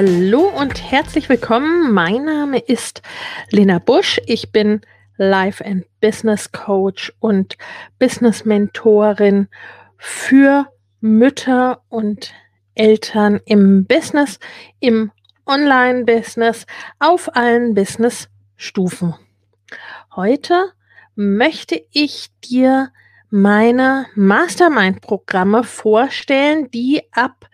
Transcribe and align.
Hallo 0.00 0.42
und 0.42 0.92
herzlich 0.92 1.28
willkommen. 1.28 1.92
Mein 1.92 2.24
Name 2.24 2.60
ist 2.60 3.02
Lena 3.50 3.80
Busch. 3.80 4.20
Ich 4.26 4.52
bin 4.52 4.80
Life 5.16 5.64
and 5.64 5.86
Business 6.00 6.52
Coach 6.52 7.12
und 7.18 7.56
Business 7.98 8.44
Mentorin 8.44 9.48
für 9.96 10.68
Mütter 11.00 11.82
und 11.88 12.32
Eltern 12.76 13.40
im 13.44 13.86
Business, 13.86 14.38
im 14.78 15.10
Online-Business, 15.46 16.64
auf 17.00 17.34
allen 17.34 17.74
Business-Stufen. 17.74 19.16
Heute 20.14 20.74
möchte 21.16 21.82
ich 21.90 22.28
dir 22.44 22.92
meine 23.30 24.06
Mastermind-Programme 24.14 25.64
vorstellen, 25.64 26.70
die 26.70 27.02
ab 27.10 27.48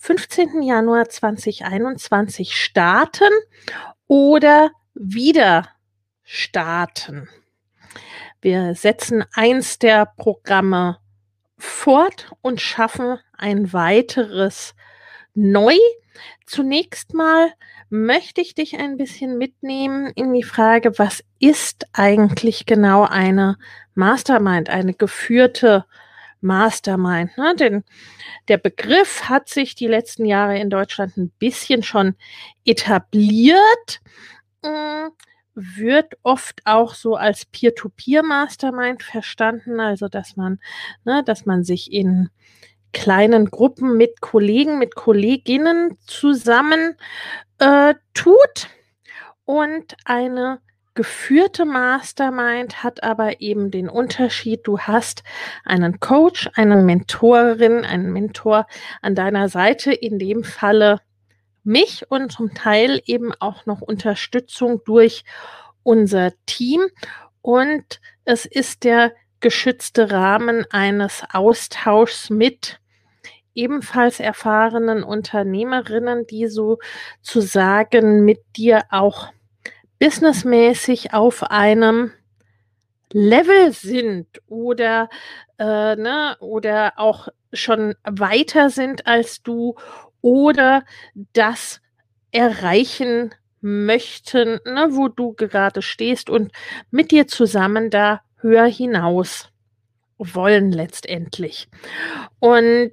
15. 0.00 0.62
Januar 0.62 1.08
2021 1.08 2.56
starten 2.56 3.32
oder 4.06 4.70
wieder 4.94 5.68
starten. 6.22 7.28
Wir 8.40 8.76
setzen 8.76 9.24
eins 9.32 9.80
der 9.80 10.06
Programme 10.06 10.98
fort 11.58 12.30
und 12.42 12.60
schaffen 12.60 13.18
ein 13.36 13.72
weiteres 13.72 14.76
neu. 15.34 15.76
Zunächst 16.46 17.12
mal 17.12 17.52
möchte 17.90 18.40
ich 18.40 18.54
dich 18.54 18.78
ein 18.78 18.96
bisschen 18.96 19.36
mitnehmen 19.36 20.12
in 20.14 20.32
die 20.32 20.44
Frage, 20.44 20.96
was 20.98 21.24
ist 21.40 21.86
eigentlich 21.92 22.66
genau 22.66 23.02
eine 23.02 23.58
Mastermind, 23.94 24.70
eine 24.70 24.94
geführte 24.94 25.86
Mastermind? 26.40 27.36
Ne? 27.36 27.54
Denn 27.56 27.84
der 28.48 28.58
Begriff 28.58 29.28
hat 29.28 29.48
sich 29.48 29.74
die 29.74 29.86
letzten 29.86 30.24
Jahre 30.24 30.58
in 30.58 30.70
Deutschland 30.70 31.16
ein 31.16 31.30
bisschen 31.38 31.82
schon 31.82 32.14
etabliert, 32.64 34.00
hm, 34.64 35.10
wird 35.54 36.14
oft 36.22 36.60
auch 36.64 36.94
so 36.94 37.16
als 37.16 37.44
Peer-to-Peer-Mastermind 37.46 39.02
verstanden, 39.02 39.80
also 39.80 40.08
dass 40.08 40.36
man, 40.36 40.60
ne, 41.04 41.22
dass 41.24 41.46
man 41.46 41.64
sich 41.64 41.92
in 41.92 42.30
kleinen 42.92 43.50
Gruppen 43.50 43.96
mit 43.96 44.20
Kollegen, 44.20 44.78
mit 44.78 44.94
Kolleginnen 44.94 45.98
zusammen 46.06 46.96
äh, 47.58 47.94
tut. 48.14 48.68
Und 49.44 49.96
eine 50.04 50.60
geführte 50.98 51.64
Mastermind 51.64 52.82
hat 52.82 53.04
aber 53.04 53.40
eben 53.40 53.70
den 53.70 53.88
Unterschied, 53.88 54.62
du 54.64 54.80
hast 54.80 55.22
einen 55.64 56.00
Coach, 56.00 56.50
eine 56.56 56.74
Mentorin, 56.74 57.84
einen 57.84 58.12
Mentor 58.12 58.66
an 59.00 59.14
deiner 59.14 59.48
Seite, 59.48 59.92
in 59.92 60.18
dem 60.18 60.42
Falle 60.42 61.00
mich 61.62 62.10
und 62.10 62.32
zum 62.32 62.52
Teil 62.52 63.00
eben 63.06 63.32
auch 63.38 63.64
noch 63.64 63.80
Unterstützung 63.80 64.82
durch 64.84 65.22
unser 65.84 66.32
Team. 66.46 66.80
Und 67.42 68.00
es 68.24 68.44
ist 68.44 68.82
der 68.82 69.12
geschützte 69.38 70.10
Rahmen 70.10 70.66
eines 70.70 71.22
Austauschs 71.32 72.28
mit 72.28 72.80
ebenfalls 73.54 74.18
erfahrenen 74.18 75.04
Unternehmerinnen, 75.04 76.26
die 76.26 76.48
sozusagen 76.48 78.24
mit 78.24 78.40
dir 78.56 78.82
auch 78.90 79.28
businessmäßig 79.98 81.12
auf 81.14 81.42
einem 81.44 82.12
Level 83.12 83.72
sind 83.72 84.26
oder, 84.46 85.08
äh, 85.58 85.96
ne, 85.96 86.36
oder 86.40 86.94
auch 86.96 87.28
schon 87.52 87.94
weiter 88.04 88.70
sind 88.70 89.06
als 89.06 89.42
du 89.42 89.76
oder 90.20 90.84
das 91.32 91.80
erreichen 92.30 93.34
möchten, 93.60 94.60
ne, 94.64 94.88
wo 94.90 95.08
du 95.08 95.32
gerade 95.32 95.82
stehst 95.82 96.30
und 96.30 96.52
mit 96.90 97.10
dir 97.10 97.26
zusammen 97.26 97.90
da 97.90 98.20
höher 98.40 98.66
hinaus 98.66 99.50
wollen 100.18 100.72
letztendlich. 100.72 101.68
Und 102.40 102.92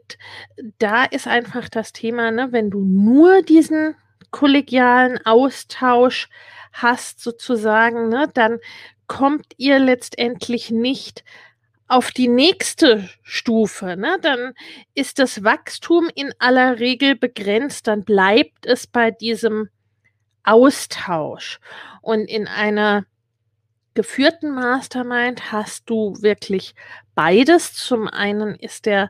da 0.79 1.03
ist 1.03 1.27
einfach 1.27 1.69
das 1.69 1.91
Thema, 1.91 2.31
ne, 2.31 2.51
wenn 2.51 2.69
du 2.69 2.79
nur 2.79 3.41
diesen 3.41 3.95
kollegialen 4.35 5.25
Austausch 5.25 6.27
hast, 6.73 7.21
sozusagen, 7.21 8.09
ne, 8.09 8.29
dann 8.33 8.59
kommt 9.07 9.45
ihr 9.55 9.79
letztendlich 9.79 10.71
nicht 10.71 11.23
auf 11.87 12.11
die 12.11 12.27
nächste 12.27 13.09
Stufe, 13.23 13.95
ne, 13.95 14.17
dann 14.21 14.53
ist 14.93 15.19
das 15.19 15.45
Wachstum 15.45 16.09
in 16.15 16.33
aller 16.37 16.79
Regel 16.81 17.15
begrenzt, 17.15 17.87
dann 17.87 18.03
bleibt 18.03 18.65
es 18.65 18.87
bei 18.87 19.09
diesem 19.09 19.69
Austausch. 20.43 21.61
Und 22.01 22.25
in 22.25 22.45
einer 22.45 23.05
geführten 23.93 24.53
Mastermind 24.53 25.53
hast 25.53 25.89
du 25.89 26.13
wirklich 26.19 26.75
beides. 27.15 27.73
Zum 27.73 28.09
einen 28.09 28.55
ist 28.55 28.85
der 28.85 29.09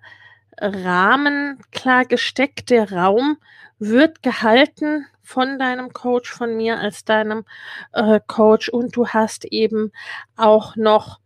Rahmen 0.59 1.59
klar 1.71 2.05
gesteckt, 2.05 2.69
der 2.69 2.91
Raum 2.91 3.37
wird 3.79 4.21
gehalten 4.21 5.07
von 5.25 5.59
deinem 5.59 5.91
Coach, 5.91 6.31
von 6.31 6.55
mir 6.55 6.79
als 6.79 7.03
deinem 7.03 7.45
äh, 7.93 8.19
Coach 8.25 8.69
und 8.69 8.95
du 8.95 9.07
hast 9.07 9.45
eben 9.45 9.91
auch 10.35 10.75
noch 10.75 11.19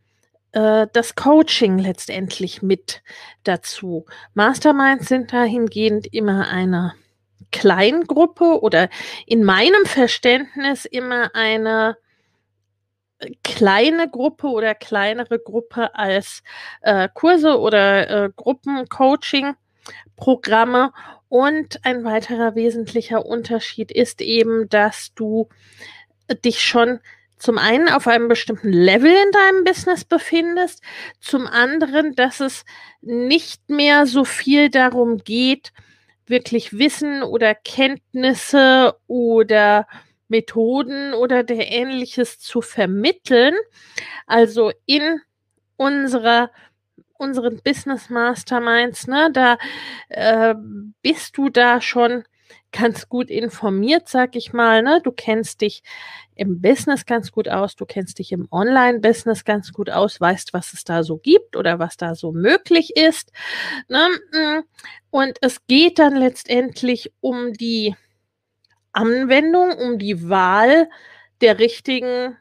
äh, 0.53 0.87
das 0.93 1.15
Coaching 1.15 1.77
letztendlich 1.77 2.61
mit 2.61 3.03
dazu. 3.43 4.05
Masterminds 4.33 5.07
sind 5.07 5.33
dahingehend 5.33 6.13
immer 6.13 6.49
eine 6.49 6.93
Kleingruppe 7.51 8.61
oder 8.61 8.89
in 9.25 9.43
meinem 9.43 9.85
Verständnis 9.85 10.85
immer 10.85 11.31
eine 11.33 11.97
kleine 13.43 14.09
Gruppe 14.09 14.47
oder 14.47 14.73
kleinere 14.75 15.39
Gruppe 15.39 15.93
als 15.95 16.43
äh, 16.81 17.09
Kurse 17.13 17.59
oder 17.59 18.25
äh, 18.25 18.29
Gruppencoaching-Programme. 18.35 20.91
Und 21.29 21.85
ein 21.85 22.03
weiterer 22.03 22.55
wesentlicher 22.55 23.25
Unterschied 23.25 23.91
ist 23.91 24.21
eben, 24.21 24.67
dass 24.67 25.13
du 25.13 25.47
dich 26.43 26.61
schon 26.61 26.99
zum 27.37 27.57
einen 27.57 27.87
auf 27.87 28.07
einem 28.07 28.27
bestimmten 28.27 28.73
Level 28.73 29.11
in 29.11 29.31
deinem 29.31 29.63
Business 29.63 30.03
befindest, 30.03 30.83
zum 31.21 31.47
anderen, 31.47 32.15
dass 32.15 32.41
es 32.41 32.65
nicht 33.01 33.69
mehr 33.69 34.05
so 34.05 34.25
viel 34.25 34.69
darum 34.69 35.19
geht, 35.19 35.71
wirklich 36.25 36.77
Wissen 36.77 37.23
oder 37.23 37.55
Kenntnisse 37.55 38.95
oder 39.07 39.87
Methoden 40.27 41.13
oder 41.13 41.43
der 41.43 41.71
ähnliches 41.71 42.39
zu 42.39 42.61
vermitteln. 42.61 43.55
Also 44.27 44.71
in 44.85 45.21
unserer 45.77 46.51
unseren 47.19 47.61
Business 47.63 48.09
Masterminds, 48.09 49.07
ne, 49.07 49.29
da 49.31 49.57
äh, 50.09 50.55
bist 51.01 51.37
du 51.37 51.49
da 51.49 51.81
schon 51.81 52.23
ganz 52.71 53.09
gut 53.09 53.29
informiert, 53.29 54.07
sag 54.07 54.35
ich 54.35 54.53
mal. 54.53 54.81
Ne? 54.83 55.01
Du 55.03 55.11
kennst 55.11 55.61
dich 55.61 55.83
im 56.35 56.61
Business 56.61 57.05
ganz 57.05 57.31
gut 57.31 57.49
aus, 57.49 57.75
du 57.75 57.85
kennst 57.85 58.19
dich 58.19 58.31
im 58.31 58.47
Online-Business 58.51 59.43
ganz 59.43 59.73
gut 59.73 59.89
aus, 59.89 60.21
weißt, 60.21 60.53
was 60.53 60.73
es 60.73 60.83
da 60.83 61.03
so 61.03 61.17
gibt 61.17 61.55
oder 61.55 61.79
was 61.79 61.97
da 61.97 62.15
so 62.15 62.31
möglich 62.31 62.95
ist. 62.95 63.31
Ne? 63.87 64.07
Mm. 64.31 64.63
Und 65.09 65.37
es 65.41 65.65
geht 65.67 65.99
dann 65.99 66.15
letztendlich 66.15 67.11
um 67.19 67.53
die 67.53 67.95
Anwendung, 68.93 69.71
um 69.73 69.97
die 69.97 70.29
Wahl 70.29 70.89
der 71.41 71.59
richtigen 71.59 72.37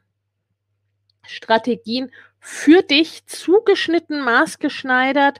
Strategien 1.26 2.10
für 2.50 2.80
dich 2.80 3.26
zugeschnitten, 3.26 4.22
maßgeschneidert 4.22 5.38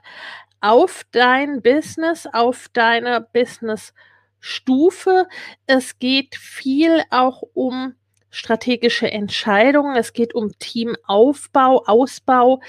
auf 0.61 1.05
dein 1.11 1.63
Business, 1.63 2.27
auf 2.31 2.67
deine 2.71 3.27
Business-Stufe. 3.33 5.27
Es 5.65 5.97
geht 5.97 6.35
viel 6.35 7.01
auch 7.09 7.41
um 7.55 7.95
strategische 8.29 9.11
Entscheidungen. 9.11 9.95
Es 9.95 10.13
geht 10.13 10.35
um 10.35 10.51
Teamaufbau, 10.59 11.83
Ausbau, 11.87 12.61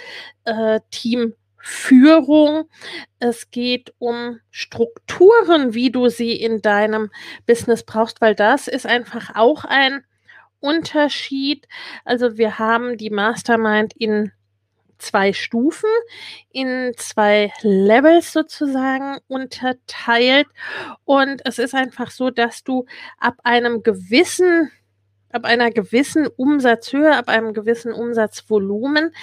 äh, 0.45 0.81
Teamführung. 0.91 2.65
Es 3.19 3.51
geht 3.51 3.93
um 3.99 4.41
Strukturen, 4.51 5.75
wie 5.75 5.93
du 5.93 6.09
sie 6.09 6.33
in 6.33 6.63
deinem 6.63 7.11
Business 7.47 7.85
brauchst, 7.85 8.23
weil 8.23 8.35
das 8.35 8.69
ist 8.69 8.87
einfach 8.87 9.37
auch 9.37 9.67
ein 9.67 10.03
Unterschied. 10.61 11.67
Also 12.05 12.37
wir 12.37 12.59
haben 12.59 12.97
die 12.97 13.11
Mastermind 13.11 13.95
in 13.97 14.33
zwei 14.99 15.33
Stufen, 15.33 15.89
in 16.51 16.93
zwei 16.97 17.53
Levels 17.63 18.33
sozusagen 18.33 19.19
unterteilt. 19.29 20.47
Und 21.05 21.43
es 21.45 21.59
ist 21.59 21.75
einfach 21.75 22.11
so, 22.11 22.31
dass 22.31 22.63
du 22.63 22.87
ab 23.19 23.37
einem 23.43 23.83
gewissen 23.83 24.71
ab 25.33 25.45
einer 25.45 25.71
gewissen 25.71 26.27
Umsatzhöhe, 26.27 27.17
ab 27.17 27.29
einem 27.29 27.55
gewissen 27.55 27.93
Umsatzvolumen 27.93 29.15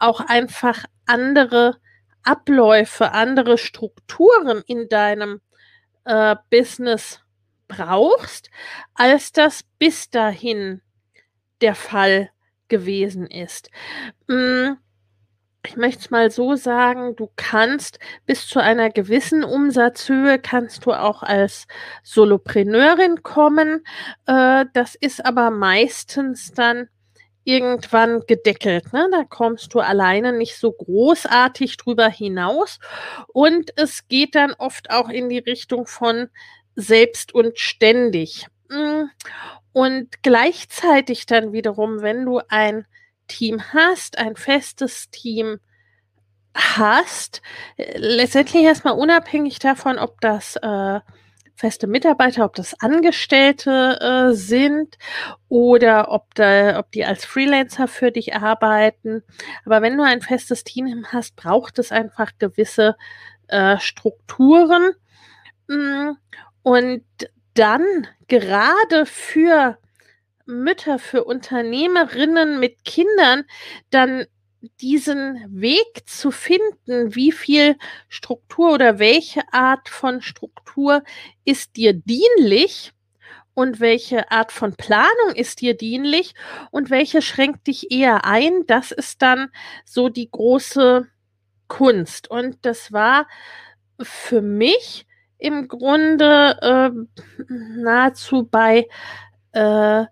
auch 0.00 0.20
einfach 0.20 0.84
andere 1.06 1.76
Abläufe, 2.24 3.12
andere 3.12 3.58
Strukturen 3.58 4.62
in 4.66 4.88
deinem 4.88 5.40
äh, 6.04 6.36
Business 6.50 7.20
brauchst, 7.76 8.50
als 8.94 9.32
das 9.32 9.64
bis 9.78 10.10
dahin 10.10 10.82
der 11.60 11.74
Fall 11.74 12.30
gewesen 12.68 13.26
ist. 13.26 13.70
Mm, 14.28 14.74
ich 15.64 15.76
möchte 15.76 16.00
es 16.00 16.10
mal 16.10 16.30
so 16.30 16.56
sagen, 16.56 17.14
du 17.14 17.30
kannst 17.36 17.98
bis 18.26 18.48
zu 18.48 18.58
einer 18.58 18.90
gewissen 18.90 19.44
Umsatzhöhe 19.44 20.38
kannst 20.38 20.86
du 20.86 20.92
auch 20.92 21.22
als 21.22 21.66
Solopreneurin 22.02 23.22
kommen. 23.22 23.84
Äh, 24.26 24.66
das 24.72 24.96
ist 24.96 25.24
aber 25.24 25.50
meistens 25.50 26.52
dann 26.52 26.88
irgendwann 27.44 28.22
gedeckelt. 28.26 28.92
Ne? 28.92 29.08
Da 29.10 29.24
kommst 29.24 29.74
du 29.74 29.80
alleine 29.80 30.32
nicht 30.32 30.56
so 30.56 30.72
großartig 30.72 31.76
drüber 31.76 32.08
hinaus. 32.08 32.78
Und 33.28 33.72
es 33.76 34.08
geht 34.08 34.34
dann 34.34 34.52
oft 34.52 34.90
auch 34.90 35.08
in 35.08 35.28
die 35.28 35.38
Richtung 35.38 35.86
von 35.86 36.28
selbst 36.76 37.34
und 37.34 37.58
ständig. 37.58 38.46
Mm. 38.68 39.04
Und 39.72 40.22
gleichzeitig 40.22 41.26
dann 41.26 41.52
wiederum, 41.52 42.02
wenn 42.02 42.26
du 42.26 42.40
ein 42.48 42.86
Team 43.26 43.62
hast, 43.72 44.18
ein 44.18 44.36
festes 44.36 45.10
Team 45.10 45.58
hast, 46.54 47.40
letztendlich 47.76 48.62
erstmal 48.62 48.98
unabhängig 48.98 49.58
davon, 49.58 49.98
ob 49.98 50.20
das 50.20 50.56
äh, 50.56 51.00
feste 51.54 51.86
Mitarbeiter, 51.86 52.44
ob 52.44 52.54
das 52.54 52.78
Angestellte 52.80 53.98
äh, 54.00 54.34
sind 54.34 54.98
oder 55.48 56.10
ob, 56.10 56.34
da, 56.34 56.78
ob 56.78 56.90
die 56.92 57.04
als 57.04 57.24
Freelancer 57.24 57.88
für 57.88 58.10
dich 58.10 58.34
arbeiten. 58.34 59.22
Aber 59.64 59.80
wenn 59.80 59.96
du 59.96 60.04
ein 60.04 60.20
festes 60.20 60.64
Team 60.64 61.06
hast, 61.12 61.36
braucht 61.36 61.78
es 61.78 61.92
einfach 61.92 62.32
gewisse 62.38 62.96
äh, 63.48 63.78
Strukturen. 63.78 64.92
Und 66.62 67.04
dann 67.54 68.06
gerade 68.28 69.06
für 69.06 69.78
Mütter, 70.46 70.98
für 70.98 71.24
Unternehmerinnen 71.24 72.60
mit 72.60 72.84
Kindern, 72.84 73.44
dann 73.90 74.26
diesen 74.80 75.60
Weg 75.60 76.02
zu 76.06 76.30
finden, 76.30 77.14
wie 77.14 77.32
viel 77.32 77.76
Struktur 78.08 78.72
oder 78.72 78.98
welche 78.98 79.42
Art 79.52 79.88
von 79.88 80.22
Struktur 80.22 81.02
ist 81.44 81.76
dir 81.76 81.92
dienlich 81.92 82.92
und 83.54 83.80
welche 83.80 84.30
Art 84.30 84.52
von 84.52 84.74
Planung 84.76 85.34
ist 85.34 85.60
dir 85.60 85.76
dienlich 85.76 86.34
und 86.70 86.90
welche 86.90 87.22
schränkt 87.22 87.66
dich 87.66 87.90
eher 87.90 88.24
ein, 88.24 88.66
das 88.66 88.92
ist 88.92 89.20
dann 89.20 89.50
so 89.84 90.08
die 90.08 90.30
große 90.30 91.08
Kunst. 91.68 92.30
Und 92.30 92.58
das 92.62 92.92
war 92.92 93.26
für 94.00 94.42
mich 94.42 95.06
im 95.42 95.66
Grunde 95.66 96.56
äh, 96.62 97.44
nahezu 97.48 98.44
bei 98.44 98.86
äh, 99.52 100.04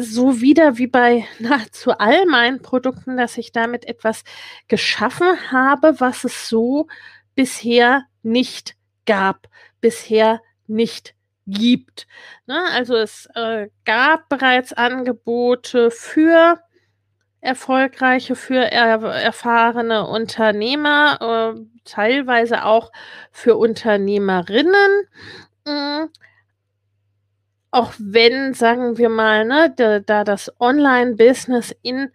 so 0.00 0.40
wieder 0.40 0.78
wie 0.78 0.86
bei 0.86 1.26
nahezu 1.38 1.92
all 1.92 2.24
meinen 2.26 2.62
Produkten, 2.62 3.16
dass 3.16 3.36
ich 3.36 3.52
damit 3.52 3.86
etwas 3.86 4.24
geschaffen 4.68 5.52
habe, 5.52 6.00
was 6.00 6.24
es 6.24 6.48
so 6.48 6.88
bisher 7.34 8.04
nicht 8.22 8.76
gab, 9.04 9.48
bisher 9.80 10.40
nicht 10.66 11.14
gibt. 11.46 12.06
Ne? 12.46 12.60
Also 12.72 12.96
es 12.96 13.28
äh, 13.34 13.68
gab 13.84 14.28
bereits 14.28 14.72
Angebote 14.72 15.90
für 15.90 16.58
erfolgreiche, 17.46 18.36
für 18.36 18.70
er 18.70 19.00
erfahrene 19.02 20.06
Unternehmer, 20.06 21.54
äh, 21.56 21.60
teilweise 21.84 22.64
auch 22.64 22.92
für 23.30 23.56
Unternehmerinnen. 23.56 25.08
Mhm. 25.64 26.10
Auch 27.70 27.92
wenn, 27.98 28.54
sagen 28.54 28.98
wir 28.98 29.08
mal, 29.08 29.44
ne, 29.44 29.72
da, 29.76 30.00
da 30.00 30.24
das 30.24 30.52
Online-Business 30.60 31.74
in 31.82 32.10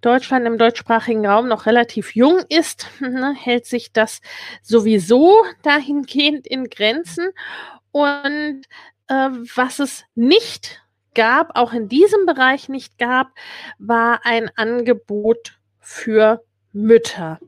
Deutschland 0.00 0.46
im 0.46 0.58
deutschsprachigen 0.58 1.26
Raum 1.26 1.48
noch 1.48 1.66
relativ 1.66 2.14
jung 2.14 2.40
ist, 2.48 2.86
ne, 3.00 3.34
hält 3.34 3.66
sich 3.66 3.92
das 3.92 4.20
sowieso 4.62 5.42
dahingehend 5.62 6.46
in 6.46 6.68
Grenzen. 6.68 7.30
Und 7.90 8.62
äh, 9.08 9.30
was 9.54 9.78
es 9.78 10.04
nicht 10.14 10.83
gab, 11.14 11.56
auch 11.56 11.72
in 11.72 11.88
diesem 11.88 12.26
Bereich 12.26 12.68
nicht 12.68 12.98
gab, 12.98 13.28
war 13.78 14.20
ein 14.24 14.50
Angebot 14.56 15.58
für 15.80 16.44
Mütter. 16.72 17.38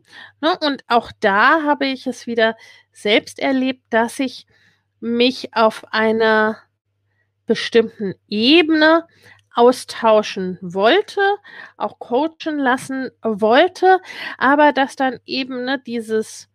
Ne? 0.40 0.56
Und 0.60 0.84
auch 0.88 1.10
da 1.20 1.62
habe 1.62 1.86
ich 1.86 2.06
es 2.06 2.26
wieder 2.26 2.56
selbst 2.92 3.38
erlebt, 3.38 3.82
dass 3.90 4.18
ich 4.20 4.46
mich 5.00 5.54
auf 5.54 5.84
einer 5.92 6.58
bestimmten 7.46 8.14
Ebene 8.28 9.06
austauschen 9.54 10.58
wollte, 10.60 11.20
auch 11.76 11.98
coachen 11.98 12.58
lassen 12.58 13.10
wollte, 13.22 14.00
aber 14.36 14.72
dass 14.72 14.96
dann 14.96 15.18
eben 15.24 15.64
ne, 15.64 15.80
dieses 15.84 16.48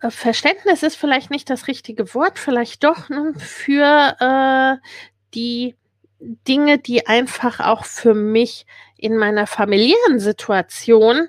äh, 0.00 0.10
Verständnis 0.10 0.82
ist 0.82 0.96
vielleicht 0.96 1.30
nicht 1.30 1.50
das 1.50 1.68
richtige 1.68 2.14
Wort, 2.14 2.38
vielleicht 2.38 2.82
doch 2.82 3.08
ne, 3.10 3.34
für 3.36 4.16
äh, 4.20 4.88
die 5.34 5.76
Dinge, 6.20 6.78
die 6.78 7.06
einfach 7.06 7.60
auch 7.60 7.84
für 7.84 8.14
mich 8.14 8.66
in 8.96 9.16
meiner 9.16 9.46
familiären 9.46 10.20
Situation 10.20 11.28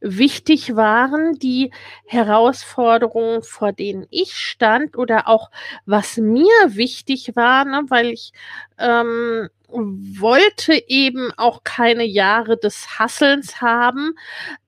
wichtig 0.00 0.74
waren, 0.74 1.38
die 1.38 1.72
Herausforderungen, 2.06 3.42
vor 3.42 3.72
denen 3.72 4.06
ich 4.10 4.34
stand 4.34 4.96
oder 4.98 5.28
auch 5.28 5.50
was 5.86 6.16
mir 6.16 6.50
wichtig 6.66 7.36
war, 7.36 7.64
ne, 7.64 7.84
weil 7.88 8.06
ich 8.06 8.32
ähm, 8.78 9.48
wollte 9.68 10.82
eben 10.88 11.32
auch 11.36 11.62
keine 11.64 12.04
Jahre 12.04 12.58
des 12.58 12.98
Hasselns 12.98 13.60
haben. 13.60 14.14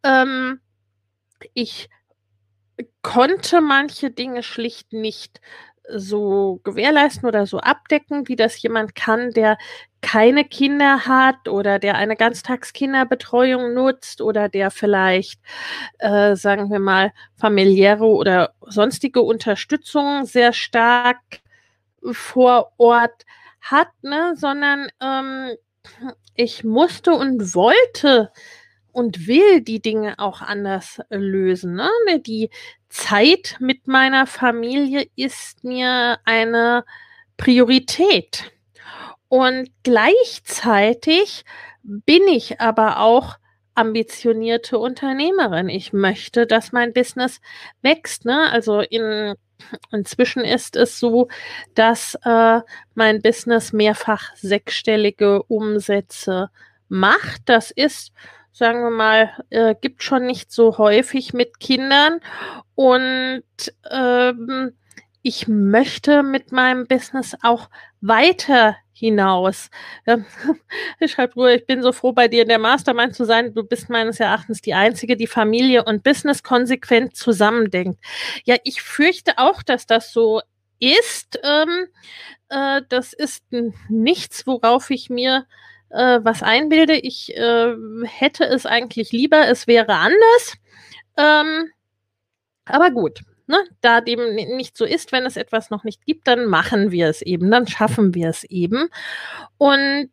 Ähm, 0.05 0.61
ich 1.53 1.91
konnte 3.03 3.61
manche 3.61 4.11
Dinge 4.11 4.43
schlicht 4.43 4.93
nicht 4.93 5.41
so 5.89 6.61
gewährleisten 6.65 7.29
oder 7.29 7.47
so 7.47 7.59
abdecken, 7.59 8.29
wie 8.29 8.37
das 8.37 8.61
jemand 8.63 8.95
kann, 8.95 9.31
der 9.31 9.59
keine 10.01 10.45
Kinder 10.45 11.07
hat 11.07 11.49
oder 11.49 11.79
der 11.79 11.97
eine 11.97 12.17
Ganztagskinderbetreuung 12.17 13.75
nutzt 13.75 14.21
oder 14.21 14.49
der 14.49 14.71
vielleicht, 14.71 15.41
äh, 15.99 16.37
sagen 16.37 16.71
wir 16.71 16.79
mal, 16.79 17.13
familiäre 17.37 18.07
oder 18.07 18.55
sonstige 18.61 19.23
Unterstützung 19.23 20.27
sehr 20.27 20.53
stark 20.53 21.21
vor 22.13 22.73
Ort 22.77 23.25
hat, 23.61 23.89
ne? 24.03 24.35
sondern 24.37 24.89
ähm, 25.01 25.57
ich 26.35 26.65
musste 26.65 27.13
und 27.13 27.55
wollte 27.55 28.31
und 28.95 29.27
will 29.27 29.61
die 29.61 29.83
Dinge 29.83 30.19
auch 30.19 30.41
anders 30.41 31.01
lösen. 31.11 31.75
Ne? 31.75 31.91
Die 32.25 32.49
Zeit 32.89 33.57
mit 33.59 33.89
meiner 33.89 34.27
Familie 34.27 35.09
ist 35.17 35.65
mir 35.65 36.21
eine 36.25 36.85
Priorität. 37.37 38.53
Und 39.29 39.69
gleichzeitig 39.83 41.45
bin 41.83 42.29
ich 42.29 42.61
aber 42.61 43.01
auch 43.01 43.37
ambitionierte 43.75 44.79
Unternehmerin. 44.79 45.69
Ich 45.69 45.93
möchte, 45.93 46.47
dass 46.47 46.71
mein 46.71 46.93
Business 46.93 47.41
wächst. 47.83 48.25
Ne? 48.25 48.49
Also 48.53 48.79
in, 48.79 49.35
inzwischen 49.91 50.45
ist 50.45 50.77
es 50.77 51.01
so, 51.01 51.27
dass 51.75 52.17
äh, 52.25 52.61
mein 52.95 53.23
Business 53.23 53.73
mehrfach 53.73 54.37
sechsstellige 54.37 55.43
Umsätze 55.43 56.51
macht. 56.89 57.43
Das 57.47 57.73
ist, 57.73 58.13
sagen 58.55 58.83
wir 58.85 58.91
mal, 58.91 59.33
äh, 59.51 59.75
gibt 59.79 60.05
schon 60.05 60.27
nicht 60.27 60.53
so 60.53 60.79
häufig 60.79 61.35
mit 61.35 61.59
Kindern. 61.59 62.21
Und 62.77 63.43
ähm, 63.91 64.77
ich 65.23 65.49
möchte 65.49 66.23
mit 66.23 66.53
meinem 66.53 66.87
Business 66.87 67.37
auch 67.43 67.69
weiter 68.01 68.77
hinaus. 68.93 69.71
Ich 71.01 71.13
schreibe 71.13 71.35
Ruhe, 71.35 71.57
ich 71.57 71.67
bin 71.67 71.83
so 71.83 71.93
froh, 71.93 72.13
bei 72.13 72.29
dir 72.29 72.43
in 72.43 72.49
der 72.49 72.61
Mastermind 72.61 73.15
zu 73.15 73.25
sein. 73.25 73.53
Du 73.55 73.65
bist 73.65 73.91
meines 73.91 74.21
Erachtens 74.21 74.63
die 74.63 74.75
Einzige, 74.75 75.17
die 75.17 75.27
Familie 75.27 75.85
und 75.85 76.05
Business 76.05 76.43
konsequent 76.43 77.17
zusammendenkt. 77.17 77.99
Ja, 78.45 78.57
ich 78.63 78.83
fürchte 78.83 79.39
auch, 79.39 79.63
dass 79.65 79.87
das 79.87 80.13
so 80.13 80.41
ist. 80.79 81.41
Ähm, 81.43 81.87
äh, 82.51 82.83
das 82.89 83.13
ist 83.13 83.45
nichts, 83.89 84.47
worauf 84.47 84.91
ich 84.91 85.11
mir 85.11 85.45
äh, 85.95 86.21
was 86.23 86.43
einbilde. 86.43 86.95
Ich 86.95 87.37
äh, 87.37 87.75
hätte 88.05 88.45
es 88.45 88.67
eigentlich 88.67 89.13
lieber, 89.13 89.49
es 89.49 89.67
wäre 89.67 89.95
anders. 89.95 90.57
Ähm, 91.17 91.71
aber 92.67 92.91
gut, 92.91 93.21
Ne, 93.47 93.59
da 93.83 94.01
dem 94.01 94.35
nicht 94.35 94.75
so 94.75 94.87
ist, 94.87 95.13
wenn 95.13 95.27
es 95.27 95.37
etwas 95.37 95.69
noch 95.69 95.85
nicht 95.85 96.07
gibt, 96.07 96.27
dann 96.27 96.47
machen 96.47 96.91
wir 96.91 97.11
es 97.11 97.21
eben, 97.21 97.51
dann 97.51 97.67
schaffen 97.67 98.15
wir 98.15 98.31
es 98.31 98.43
eben. 98.45 98.89
Und 99.59 100.09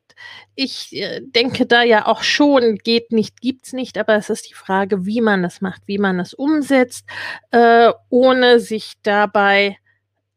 ich 0.56 0.94
äh, 0.94 1.22
denke 1.24 1.66
da 1.66 1.82
ja 1.82 2.08
auch 2.08 2.24
schon, 2.24 2.76
geht 2.76 3.14
nicht, 3.14 3.40
gibt's 3.40 3.72
nicht, 3.72 3.98
aber 3.98 4.16
es 4.16 4.30
ist 4.30 4.50
die 4.50 4.54
Frage, 4.54 5.06
wie 5.06 5.22
man 5.22 5.46
es 5.46 5.62
macht, 5.62 5.84
wie 5.86 5.98
man 5.98 6.20
es 6.20 6.34
umsetzt, 6.34 7.06
äh, 7.52 7.94
ohne 8.10 8.60
sich 8.60 8.96
dabei 9.02 9.78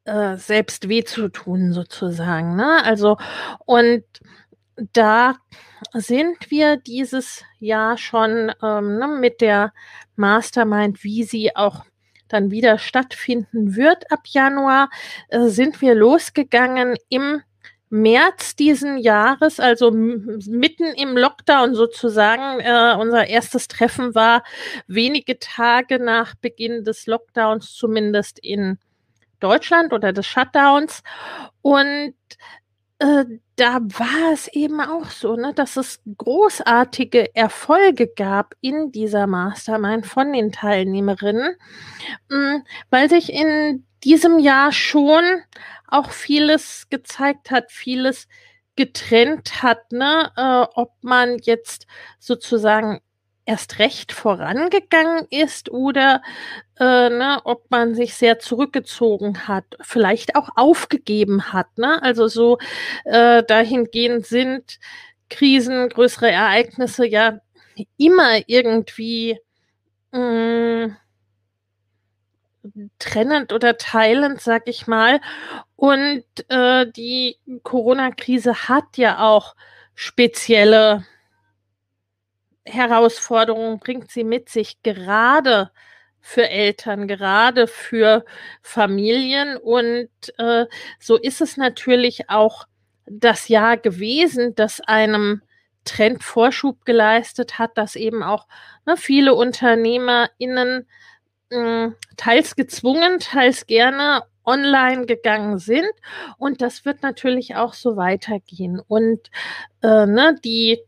äh, 0.04 0.36
selbst 0.36 0.88
weh 0.88 1.02
zu 1.02 1.28
tun, 1.28 1.72
sozusagen. 1.72 2.54
Ne? 2.54 2.84
Also, 2.84 3.16
und 3.64 4.04
da 4.76 5.36
sind 5.92 6.50
wir 6.50 6.76
dieses 6.76 7.44
Jahr 7.58 7.98
schon 7.98 8.52
ähm, 8.62 8.98
ne, 8.98 9.08
mit 9.20 9.40
der 9.40 9.72
Mastermind, 10.16 11.04
wie 11.04 11.24
sie 11.24 11.54
auch 11.56 11.84
dann 12.28 12.50
wieder 12.50 12.78
stattfinden 12.78 13.76
wird 13.76 14.10
ab 14.10 14.20
Januar, 14.24 14.90
äh, 15.28 15.48
sind 15.48 15.80
wir 15.80 15.94
losgegangen 15.94 16.96
im 17.08 17.42
März 17.90 18.56
diesen 18.56 18.98
Jahres, 18.98 19.60
also 19.60 19.92
mitten 19.92 20.86
im 20.96 21.16
Lockdown 21.16 21.76
sozusagen. 21.76 22.58
Äh, 22.58 22.96
unser 22.98 23.28
erstes 23.28 23.68
Treffen 23.68 24.16
war 24.16 24.42
wenige 24.88 25.38
Tage 25.38 26.02
nach 26.02 26.34
Beginn 26.34 26.82
des 26.82 27.06
Lockdowns, 27.06 27.72
zumindest 27.74 28.40
in 28.40 28.78
Deutschland 29.38 29.92
oder 29.92 30.12
des 30.12 30.26
Shutdowns. 30.26 31.02
Und 31.62 32.14
äh, 32.98 33.24
da 33.56 33.80
war 33.80 34.32
es 34.32 34.48
eben 34.48 34.80
auch 34.80 35.10
so, 35.10 35.36
ne, 35.36 35.52
dass 35.54 35.76
es 35.76 36.00
großartige 36.18 37.34
Erfolge 37.34 38.08
gab 38.08 38.54
in 38.60 38.92
dieser 38.92 39.26
Mastermind 39.26 40.06
von 40.06 40.32
den 40.32 40.52
Teilnehmerinnen, 40.52 41.56
mh, 42.28 42.52
hm, 42.54 42.64
weil 42.90 43.08
sich 43.08 43.32
in 43.32 43.86
diesem 44.04 44.38
Jahr 44.38 44.72
schon 44.72 45.24
auch 45.88 46.10
vieles 46.10 46.88
gezeigt 46.90 47.50
hat, 47.50 47.72
vieles 47.72 48.28
getrennt 48.76 49.62
hat, 49.62 49.92
ne, 49.92 50.32
äh, 50.36 50.66
ob 50.74 50.92
man 51.02 51.38
jetzt 51.38 51.86
sozusagen 52.18 53.00
erst 53.46 53.78
recht 53.78 54.12
vorangegangen 54.12 55.26
ist 55.30 55.70
oder 55.70 56.22
äh, 56.78 57.10
ne, 57.10 57.40
ob 57.44 57.70
man 57.70 57.94
sich 57.94 58.14
sehr 58.14 58.38
zurückgezogen 58.38 59.46
hat, 59.46 59.64
vielleicht 59.80 60.36
auch 60.36 60.50
aufgegeben 60.56 61.52
hat. 61.52 61.78
Ne? 61.78 62.02
Also 62.02 62.28
so 62.28 62.58
äh, 63.04 63.42
dahingehend 63.42 64.26
sind 64.26 64.78
Krisen, 65.30 65.88
größere 65.88 66.30
Ereignisse 66.30 67.06
ja 67.06 67.38
immer 67.96 68.40
irgendwie 68.46 69.38
mh, 70.12 70.86
mm, 70.86 70.96
trennend 72.98 73.52
oder 73.52 73.76
teilend, 73.76 74.40
sag 74.40 74.68
ich 74.68 74.86
mal. 74.86 75.20
Und 75.76 76.24
äh, 76.48 76.90
die 76.90 77.36
Corona-Krise 77.62 78.68
hat 78.68 78.96
ja 78.96 79.20
auch 79.20 79.54
spezielle 79.94 81.04
Herausforderungen 82.64 83.78
bringt 83.78 84.10
sie 84.10 84.24
mit 84.24 84.48
sich, 84.48 84.82
gerade 84.82 85.70
für 86.20 86.48
Eltern, 86.48 87.06
gerade 87.06 87.66
für 87.66 88.24
Familien. 88.62 89.56
Und 89.58 90.08
äh, 90.38 90.66
so 90.98 91.16
ist 91.16 91.42
es 91.42 91.56
natürlich 91.56 92.30
auch 92.30 92.64
das 93.06 93.48
Jahr 93.48 93.76
gewesen, 93.76 94.54
das 94.54 94.80
einem 94.80 95.42
Trendvorschub 95.84 96.86
geleistet 96.86 97.58
hat, 97.58 97.76
dass 97.76 97.94
eben 97.94 98.22
auch 98.22 98.46
ne, 98.86 98.96
viele 98.96 99.34
UnternehmerInnen 99.34 100.86
mh, 101.50 101.84
hm, 101.84 101.94
teils 102.16 102.56
gezwungen, 102.56 103.18
teils 103.18 103.66
gerne 103.66 104.22
online 104.46 105.06
gegangen 105.06 105.58
sind. 105.58 105.90
Und 106.38 106.62
das 106.62 106.84
wird 106.84 107.02
natürlich 107.02 107.56
auch 107.56 107.74
so 107.74 107.96
weitergehen. 107.96 108.80
Und 108.86 109.30
äh, 109.82 110.06
ne, 110.06 110.36
die 110.42 110.80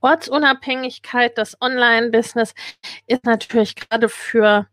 Ortsunabhängigkeit, 0.00 1.36
das 1.38 1.60
Online-Business 1.60 2.54
ist 3.06 3.24
natürlich 3.24 3.74
gerade 3.74 4.08
für 4.08 4.66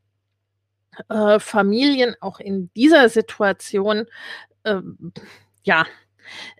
äh, 1.09 1.39
Familien 1.39 2.15
auch 2.21 2.39
in 2.39 2.69
dieser 2.75 3.09
Situation, 3.09 4.05
äh, 4.63 4.81
ja, 5.63 5.85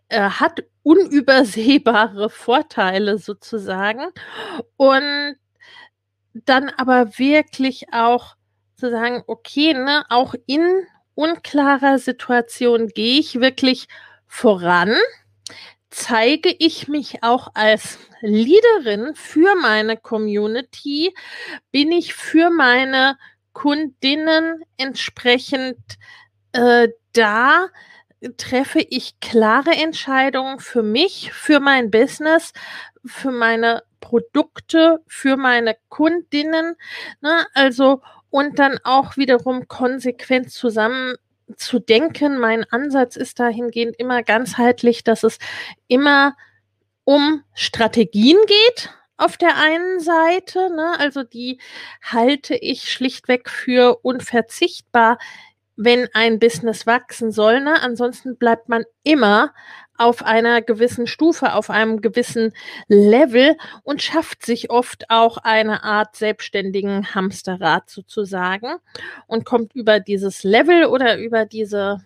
äh, 0.10 0.22
hat 0.22 0.64
unübersehbare 0.84 2.30
Vorteile 2.30 3.18
sozusagen. 3.18 4.08
Und 4.78 5.38
dann 6.34 6.70
aber 6.70 7.18
wirklich 7.18 7.94
auch 7.94 8.36
zu 8.76 8.90
sagen, 8.92 9.24
okay, 9.28 9.74
ne, 9.74 10.04
auch 10.10 10.36
in 10.46 10.86
unklarer 11.16 11.98
Situation 11.98 12.90
gehe 12.90 13.20
ich 13.20 13.40
wirklich 13.40 13.88
voran 14.28 14.96
zeige 15.96 16.54
ich 16.60 16.90
mich 16.90 17.24
auch 17.24 17.52
als 17.54 17.98
Leaderin 18.20 19.16
für 19.16 19.56
meine 19.56 19.96
Community? 19.96 21.16
Bin 21.72 21.92
ich 21.94 22.14
für 22.14 22.50
meine 22.50 23.18
Kundinnen 23.54 24.64
entsprechend 24.78 25.78
äh, 26.52 26.90
da? 27.14 27.68
Treffe 28.38 28.80
ich 28.80 29.20
klare 29.22 29.72
Entscheidungen 29.72 30.60
für 30.60 30.84
mich, 30.84 31.32
für 31.32 31.60
mein 31.62 31.92
Business, 31.92 32.52
für 33.06 33.32
meine 33.32 33.84
Produkte, 34.02 35.02
für 35.08 35.38
meine 35.38 35.78
Kundinnen? 35.88 36.75
Ne? 37.22 37.46
Also, 37.54 38.02
und 38.30 38.60
dann 38.60 38.80
auch 38.84 39.16
wiederum 39.16 39.70
konsequent 39.70 40.52
zusammen 40.52 41.16
zu 41.58 41.80
denken. 41.80 42.40
Mein 42.40 42.64
Ansatz 42.72 43.16
ist 43.16 43.40
dahingehend 43.40 43.96
immer 43.98 44.24
ganzheitlich, 44.24 45.04
dass 45.04 45.24
es 45.24 45.38
immer 45.88 46.36
um 47.04 47.44
Strategien 47.54 48.38
geht 48.48 48.90
auf 49.18 49.38
der 49.38 49.56
einen 49.58 50.00
Seite, 50.00 50.70
ne, 50.75 51.00
also 51.00 51.24
die 51.24 51.60
halte 52.02 52.56
ich 52.56 52.92
schlichtweg 52.92 53.50
für 53.50 54.00
unverzichtbar, 54.02 55.18
wenn 55.75 56.08
ein 56.13 56.39
Business 56.39 56.88
wachsen 56.88 57.32
soll. 57.32 57.62
Ne? 57.62 57.82
Ansonsten 57.82 58.38
bleibt 58.38 58.70
man 58.70 58.84
immer 59.03 59.53
auf 59.98 60.24
einer 60.24 60.62
gewissen 60.62 61.08
Stufe, 61.08 61.53
auf 61.53 61.70
einem 61.70 62.01
gewissen 62.01 62.53
Level 62.88 63.55
und 63.84 64.01
schafft 64.01 64.46
sich 64.46 64.70
oft 64.70 65.10
auch 65.10 65.38
eine 65.38 65.84
Art 65.84 66.15
selbstständigen 66.15 67.15
Hamsterrad 67.15 67.89
sozusagen 67.89 68.75
und 69.27 69.46
kommt 69.46 69.74
über 69.74 70.00
dieses 70.00 70.44
Level 70.44 70.86
oder 70.86 71.17
über 71.17 71.46
diese 71.46 72.01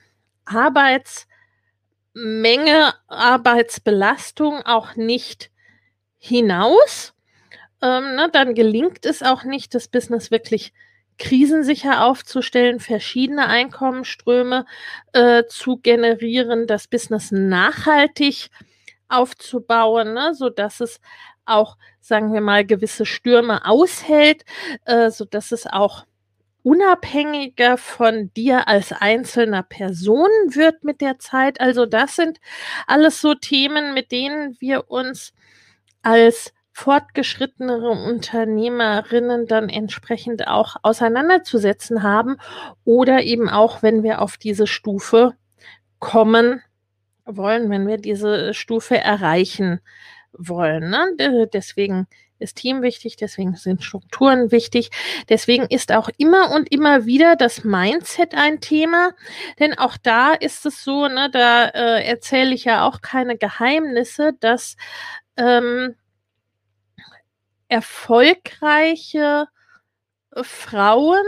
Arbeitsmenge, 0.45 1.25
Arbeitsbelastung 3.07 4.61
auch 4.65 4.95
nicht 4.95 5.49
hinaus. 6.19 7.13
Ähm, 7.81 8.15
ne, 8.15 8.29
dann 8.31 8.53
gelingt 8.55 9.05
es 9.05 9.23
auch 9.23 9.43
nicht, 9.43 9.73
das 9.73 9.87
Business 9.87 10.31
wirklich 10.31 10.73
krisensicher 11.19 12.05
aufzustellen, 12.05 12.79
verschiedene 12.79 13.47
Einkommensströme 13.47 14.65
äh, 15.13 15.43
zu 15.47 15.77
generieren, 15.77 16.65
das 16.67 16.87
Business 16.87 17.31
nachhaltig 17.31 18.49
aufzubauen, 19.09 20.13
ne, 20.13 20.33
so 20.33 20.49
dass 20.49 20.79
es 20.79 20.99
auch 21.45 21.77
sagen 22.09 22.33
wir 22.33 22.41
mal, 22.41 22.65
gewisse 22.65 23.05
Stürme 23.05 23.65
aushält, 23.65 24.43
äh, 24.85 25.11
so 25.11 25.25
dass 25.25 25.51
es 25.51 25.67
auch 25.67 26.05
unabhängiger 26.63 27.77
von 27.77 28.33
dir 28.33 28.67
als 28.67 28.91
einzelner 28.91 29.63
Person 29.63 30.29
wird 30.47 30.83
mit 30.83 31.01
der 31.01 31.19
Zeit. 31.19 31.61
Also 31.61 31.85
das 31.85 32.15
sind 32.15 32.39
alles 32.87 33.21
so 33.21 33.33
Themen, 33.33 33.93
mit 33.93 34.11
denen 34.11 34.57
wir 34.59 34.89
uns 34.89 35.33
als 36.01 36.53
fortgeschrittenere 36.79 37.89
Unternehmerinnen 37.89 39.47
dann 39.47 39.67
entsprechend 39.67 40.47
auch 40.47 40.77
auseinanderzusetzen 40.81 42.03
haben 42.03 42.37
oder 42.85 43.21
eben 43.23 43.49
auch, 43.49 43.83
wenn 43.83 44.01
wir 44.01 44.21
auf 44.21 44.37
diese 44.37 44.65
Stufe 44.65 45.35
kommen 45.99 46.61
wollen, 47.25 47.69
wenn 47.69 47.85
wir 47.85 47.97
diese 47.97 48.53
Stufe 48.53 48.97
erreichen 48.97 49.81
wollen. 50.31 50.89
Ne? 50.89 51.49
Deswegen 51.51 52.07
ist 52.39 52.55
Team 52.55 52.81
wichtig, 52.81 53.17
deswegen 53.17 53.57
sind 53.57 53.83
Strukturen 53.83 54.53
wichtig, 54.53 54.89
deswegen 55.27 55.65
ist 55.65 55.91
auch 55.91 56.09
immer 56.17 56.51
und 56.51 56.71
immer 56.71 57.05
wieder 57.05 57.35
das 57.35 57.65
Mindset 57.65 58.35
ein 58.35 58.61
Thema, 58.61 59.11
denn 59.59 59.77
auch 59.77 59.97
da 59.97 60.33
ist 60.33 60.65
es 60.65 60.81
so, 60.85 61.09
ne, 61.09 61.29
da 61.29 61.65
äh, 61.65 62.05
erzähle 62.05 62.55
ich 62.55 62.63
ja 62.63 62.87
auch 62.87 63.01
keine 63.01 63.37
Geheimnisse, 63.37 64.31
dass 64.39 64.77
ähm, 65.35 65.95
erfolgreiche 67.69 69.47
Frauen, 70.43 71.25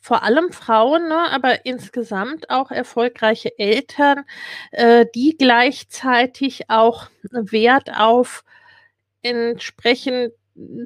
vor 0.00 0.22
allem 0.24 0.52
Frauen, 0.52 1.08
ne, 1.08 1.30
aber 1.30 1.64
insgesamt 1.64 2.50
auch 2.50 2.70
erfolgreiche 2.72 3.56
Eltern, 3.58 4.24
äh, 4.72 5.06
die 5.14 5.36
gleichzeitig 5.38 6.68
auch 6.70 7.08
Wert 7.30 7.90
auf 7.96 8.44
entsprechend 9.22 10.32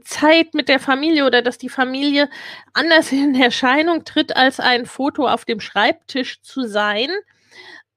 Zeit 0.04 0.54
mit 0.54 0.68
der 0.68 0.80
Familie 0.80 1.26
oder 1.26 1.42
dass 1.42 1.58
die 1.58 1.68
Familie 1.70 2.28
anders 2.74 3.12
in 3.12 3.34
Erscheinung 3.40 4.04
tritt, 4.04 4.36
als 4.36 4.60
ein 4.60 4.86
Foto 4.86 5.26
auf 5.28 5.44
dem 5.44 5.60
Schreibtisch 5.60 6.42
zu 6.42 6.62
sein. 6.68 7.08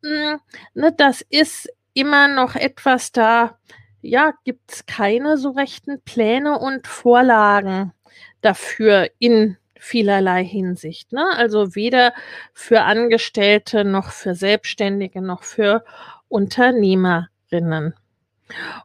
Hm, 0.04 0.40
ne, 0.74 0.94
das 0.98 1.22
ist 1.30 1.70
immer 1.94 2.28
noch 2.30 2.56
etwas 2.56 3.12
da, 3.12 3.60
ja, 4.02 4.34
gibt 4.44 4.72
es 4.72 4.86
keine 4.86 5.38
so 5.38 5.52
rechten 5.52 6.02
Pläne 6.02 6.58
und 6.60 6.88
Vorlagen 6.88 7.94
dafür 8.42 9.10
in 9.20 9.58
vielerlei 9.80 10.44
Hinsicht. 10.44 11.14
Ne? 11.14 11.26
Also 11.36 11.76
weder 11.76 12.14
für 12.54 12.82
Angestellte 12.82 13.86
noch 13.86 14.12
für 14.12 14.36
Selbstständige 14.36 15.22
noch 15.22 15.44
für 15.44 15.84
Unternehmerinnen. 16.28 17.94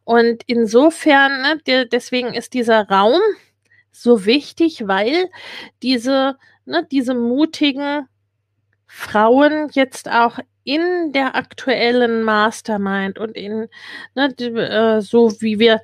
Und 0.04 0.42
insofern, 0.46 1.42
ne, 1.42 1.58
de 1.66 1.88
deswegen 1.88 2.34
ist 2.34 2.54
dieser 2.54 2.88
Raum 2.88 3.20
so 3.90 4.26
wichtig, 4.26 4.86
weil 4.86 5.30
diese, 5.82 6.36
ne, 6.66 6.86
diese 6.90 7.14
mutigen 7.14 8.06
Frauen 8.86 9.70
jetzt 9.72 10.10
auch 10.10 10.38
in 10.64 11.12
der 11.12 11.36
aktuellen 11.36 12.22
Mastermind 12.22 13.18
und 13.18 13.36
in 13.36 13.68
ne, 14.14 14.34
äh, 14.38 15.00
so 15.00 15.40
wie 15.40 15.58
wir 15.58 15.80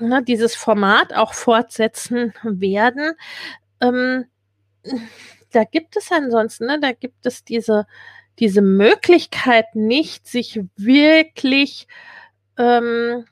ne, 0.00 0.22
dieses 0.22 0.54
Format 0.54 1.14
auch 1.14 1.32
fortsetzen 1.32 2.34
werden, 2.42 3.12
ähm, 3.80 4.26
da 5.52 5.64
gibt 5.64 5.96
es 5.96 6.10
ansonsten, 6.12 6.66
ne, 6.66 6.78
da 6.80 6.92
gibt 6.92 7.26
es 7.26 7.44
diese, 7.44 7.86
diese 8.38 8.62
Möglichkeit 8.62 9.74
nicht, 9.74 10.26
sich 10.26 10.60
wirklich 10.76 11.86
ähm, 12.58 13.24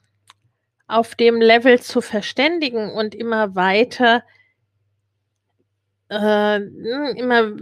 auf 0.87 1.15
dem 1.15 1.41
Level 1.41 1.81
zu 1.81 2.01
verständigen 2.01 2.91
und 2.93 3.15
immer 3.15 3.55
weiter 3.55 4.25
äh, 6.11 6.57
immer 6.57 7.53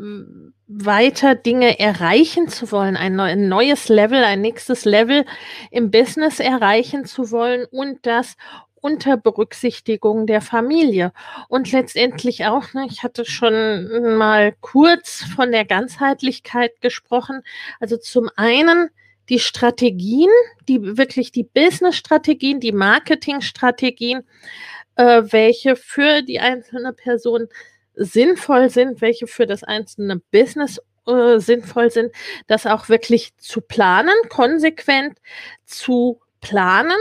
weiter 0.68 1.34
Dinge 1.34 1.78
erreichen 1.78 2.48
zu 2.48 2.72
wollen, 2.72 2.96
ein, 2.96 3.48
neues 3.48 3.88
Level, 3.88 4.24
ein 4.24 4.40
nächstes 4.40 4.84
Level 4.84 5.24
im 5.70 5.90
Business 5.90 6.40
erreichen 6.40 7.04
zu 7.04 7.30
wollen 7.30 7.66
und 7.70 8.04
das 8.04 8.36
unter 8.80 9.16
Berücksichtigung 9.16 10.26
der 10.26 10.40
Familie. 10.40 11.12
Und 11.48 11.72
letztendlich 11.72 12.46
auch, 12.46 12.72
ne, 12.72 12.86
ich 12.88 13.02
hatte 13.02 13.24
schon 13.24 14.16
mal 14.16 14.54
kurz 14.60 15.24
von 15.34 15.50
der 15.50 15.64
Ganzheitlichkeit 15.64 16.80
gesprochen. 16.80 17.42
Also 17.80 17.96
zum 17.96 18.28
einen 18.36 18.90
die 19.28 19.40
Strategien, 19.40 20.30
die 20.68 20.96
wirklich 20.96 21.32
die 21.32 21.42
Business-Strategien, 21.42 22.60
die 22.60 22.72
Marketing-Strategien, 22.72 24.22
äh, 24.96 25.22
welche 25.30 25.74
für 25.74 26.22
die 26.22 26.38
einzelne 26.38 26.92
Person 26.92 27.48
sinnvoll 27.96 28.70
sind, 28.70 29.00
welche 29.00 29.26
für 29.26 29.46
das 29.46 29.64
einzelne 29.64 30.20
Business 30.30 30.80
äh, 31.06 31.38
sinnvoll 31.38 31.90
sind, 31.90 32.12
das 32.46 32.66
auch 32.66 32.88
wirklich 32.88 33.36
zu 33.38 33.60
planen, 33.60 34.14
konsequent 34.28 35.18
zu 35.64 36.20
planen. 36.40 36.96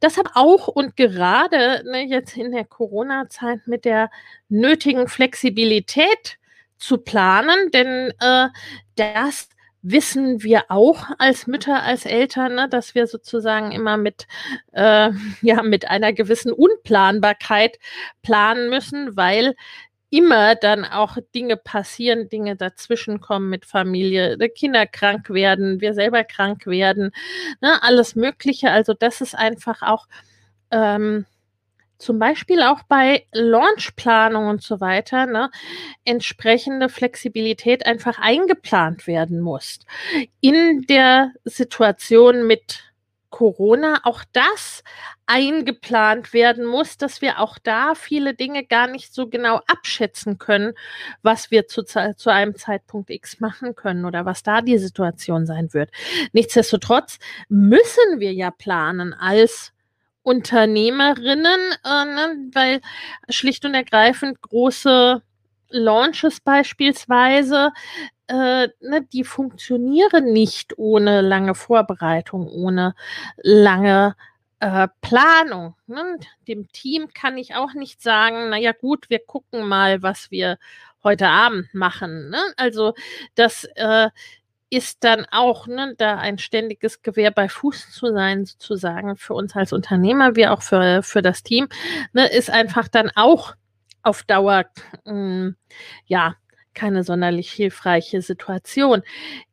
Das 0.00 0.16
hat 0.16 0.30
auch 0.34 0.68
und 0.68 0.96
gerade 0.96 1.82
ne, 1.84 2.04
jetzt 2.06 2.36
in 2.36 2.52
der 2.52 2.64
Corona-Zeit 2.64 3.66
mit 3.66 3.84
der 3.84 4.10
nötigen 4.48 5.08
Flexibilität 5.08 6.38
zu 6.78 6.98
planen, 6.98 7.70
denn 7.72 8.12
äh, 8.20 8.48
das 8.96 9.48
wissen 9.82 10.42
wir 10.42 10.64
auch 10.68 11.06
als 11.18 11.46
Mütter, 11.46 11.82
als 11.82 12.04
Eltern, 12.04 12.54
ne, 12.54 12.68
dass 12.68 12.94
wir 12.94 13.06
sozusagen 13.06 13.72
immer 13.72 13.96
mit, 13.96 14.26
äh, 14.72 15.10
ja, 15.42 15.62
mit 15.62 15.88
einer 15.88 16.12
gewissen 16.12 16.52
Unplanbarkeit 16.52 17.78
planen 18.22 18.68
müssen, 18.68 19.16
weil 19.16 19.54
immer 20.10 20.56
dann 20.56 20.84
auch 20.84 21.16
Dinge 21.34 21.56
passieren, 21.56 22.28
Dinge 22.28 22.56
dazwischenkommen 22.56 23.48
mit 23.48 23.64
Familie, 23.64 24.36
Kinder 24.50 24.86
krank 24.86 25.30
werden, 25.30 25.80
wir 25.80 25.94
selber 25.94 26.24
krank 26.24 26.66
werden, 26.66 27.12
ne, 27.60 27.82
alles 27.82 28.16
Mögliche. 28.16 28.70
Also 28.70 28.92
das 28.92 29.20
ist 29.20 29.34
einfach 29.36 29.82
auch 29.82 30.06
ähm, 30.72 31.26
zum 31.98 32.18
Beispiel 32.18 32.62
auch 32.62 32.82
bei 32.88 33.26
Launchplanung 33.32 34.48
und 34.48 34.62
so 34.62 34.80
weiter, 34.80 35.26
ne, 35.26 35.50
entsprechende 36.04 36.88
Flexibilität 36.88 37.86
einfach 37.86 38.18
eingeplant 38.18 39.06
werden 39.06 39.40
muss. 39.40 39.80
In 40.40 40.82
der 40.88 41.32
Situation 41.44 42.46
mit 42.46 42.89
Corona 43.30 44.00
auch 44.04 44.24
das 44.32 44.82
eingeplant 45.26 46.32
werden 46.32 46.66
muss, 46.66 46.98
dass 46.98 47.22
wir 47.22 47.38
auch 47.38 47.58
da 47.58 47.94
viele 47.94 48.34
Dinge 48.34 48.64
gar 48.64 48.88
nicht 48.88 49.14
so 49.14 49.28
genau 49.28 49.60
abschätzen 49.66 50.38
können, 50.38 50.74
was 51.22 51.50
wir 51.50 51.66
zu, 51.68 51.84
zu 51.84 52.30
einem 52.30 52.56
Zeitpunkt 52.56 53.10
X 53.10 53.40
machen 53.40 53.74
können 53.76 54.04
oder 54.04 54.26
was 54.26 54.42
da 54.42 54.60
die 54.60 54.78
Situation 54.78 55.46
sein 55.46 55.72
wird. 55.72 55.90
Nichtsdestotrotz 56.32 57.18
müssen 57.48 58.18
wir 58.18 58.32
ja 58.32 58.50
planen 58.50 59.14
als 59.14 59.72
Unternehmerinnen, 60.22 61.60
äh, 61.84 62.04
ne, 62.04 62.50
weil 62.52 62.80
schlicht 63.28 63.64
und 63.64 63.74
ergreifend 63.74 64.42
große 64.42 65.22
Launches 65.70 66.40
beispielsweise, 66.40 67.70
äh, 68.30 68.68
ne, 68.80 69.02
die 69.12 69.24
funktionieren 69.24 70.32
nicht 70.32 70.78
ohne 70.78 71.20
lange 71.20 71.56
Vorbereitung, 71.56 72.46
ohne 72.46 72.94
lange 73.36 74.14
äh, 74.60 74.86
Planung. 75.00 75.74
Ne? 75.88 76.18
Dem 76.46 76.70
Team 76.70 77.08
kann 77.12 77.36
ich 77.38 77.56
auch 77.56 77.74
nicht 77.74 78.00
sagen, 78.00 78.50
naja 78.50 78.70
gut, 78.72 79.10
wir 79.10 79.18
gucken 79.18 79.66
mal, 79.66 80.02
was 80.02 80.30
wir 80.30 80.58
heute 81.02 81.28
Abend 81.28 81.74
machen. 81.74 82.30
Ne? 82.30 82.38
Also 82.56 82.94
das 83.34 83.64
äh, 83.74 84.10
ist 84.70 85.02
dann 85.02 85.26
auch 85.32 85.66
ne, 85.66 85.94
da 85.98 86.18
ein 86.18 86.38
ständiges 86.38 87.02
Gewehr 87.02 87.32
bei 87.32 87.48
Fuß 87.48 87.90
zu 87.90 88.12
sein, 88.12 88.46
sozusagen 88.46 89.16
für 89.16 89.34
uns 89.34 89.56
als 89.56 89.72
Unternehmer, 89.72 90.36
wie 90.36 90.46
auch 90.46 90.62
für, 90.62 91.02
für 91.02 91.22
das 91.22 91.42
Team, 91.42 91.68
ne, 92.12 92.30
ist 92.30 92.50
einfach 92.50 92.86
dann 92.86 93.10
auch 93.16 93.54
auf 94.04 94.22
Dauer 94.22 94.66
mh, 95.04 95.12
hm, 95.12 95.56
ja 96.06 96.36
keine 96.74 97.04
sonderlich 97.04 97.50
hilfreiche 97.52 98.22
Situation. 98.22 99.02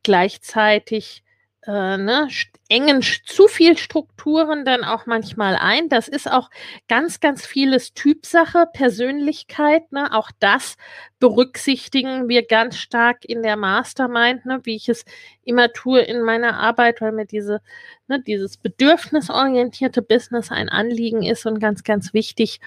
Gleichzeitig 0.04 1.24
äh, 1.68 1.98
ne, 1.98 2.30
engen 2.70 3.02
zu 3.02 3.48
viel 3.48 3.78
Strukturen 3.78 4.64
dann 4.64 4.86
auch 4.86 5.06
manchmal 5.06 5.58
ein. 5.58 5.90
Das 5.90 6.08
ist 6.08 6.32
auch 6.32 6.50
ganz, 6.88 7.20
ganz 7.20 7.46
vieles 7.46 7.94
Typsache, 7.94 8.68
Persönlichkeit. 8.72 9.92
Ne? 9.92 10.14
Auch 10.14 10.32
das 10.40 10.78
berücksichtigen 11.20 12.30
wir 12.30 12.48
ganz 12.48 12.78
stark 12.78 13.26
in 13.26 13.44
der 13.44 13.58
Mastermind, 13.58 14.46
ne? 14.46 14.62
wie 14.64 14.76
ich 14.76 14.88
es 14.88 15.04
immer 15.44 15.72
tue 15.74 16.00
in 16.02 16.22
meiner 16.22 16.58
Arbeit, 16.58 17.02
weil 17.02 17.12
mir 17.12 17.26
diese, 17.26 17.62
ne, 18.08 18.22
dieses 18.22 18.58
bedürfnisorientierte 18.58 20.02
Business 20.02 20.52
ein 20.52 20.70
Anliegen 20.70 21.24
ist 21.24 21.46
und 21.46 21.60
ganz, 21.60 21.84
ganz 21.84 22.14
wichtig 22.14 22.62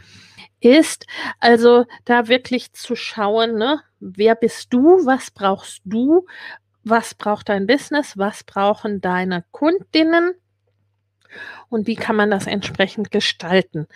ist. 0.61 1.07
Also 1.39 1.87
da 2.05 2.29
wirklich 2.29 2.75
zu 2.75 2.97
schauen, 2.97 3.57
ne, 3.57 3.81
wer 3.99 4.35
bist 4.35 4.73
du, 4.75 5.07
was 5.07 5.31
brauchst 5.31 5.81
du, 5.85 6.27
was 6.85 7.15
braucht 7.15 7.49
dein 7.49 7.67
Business, 7.67 8.17
was 8.17 8.45
brauchen 8.45 9.01
deine 9.01 9.45
Kundinnen 9.51 10.35
und 11.69 11.87
wie 11.87 11.95
kann 11.95 12.17
man 12.17 12.31
das 12.31 12.47
entsprechend 12.47 13.11
gestalten. 13.11 13.87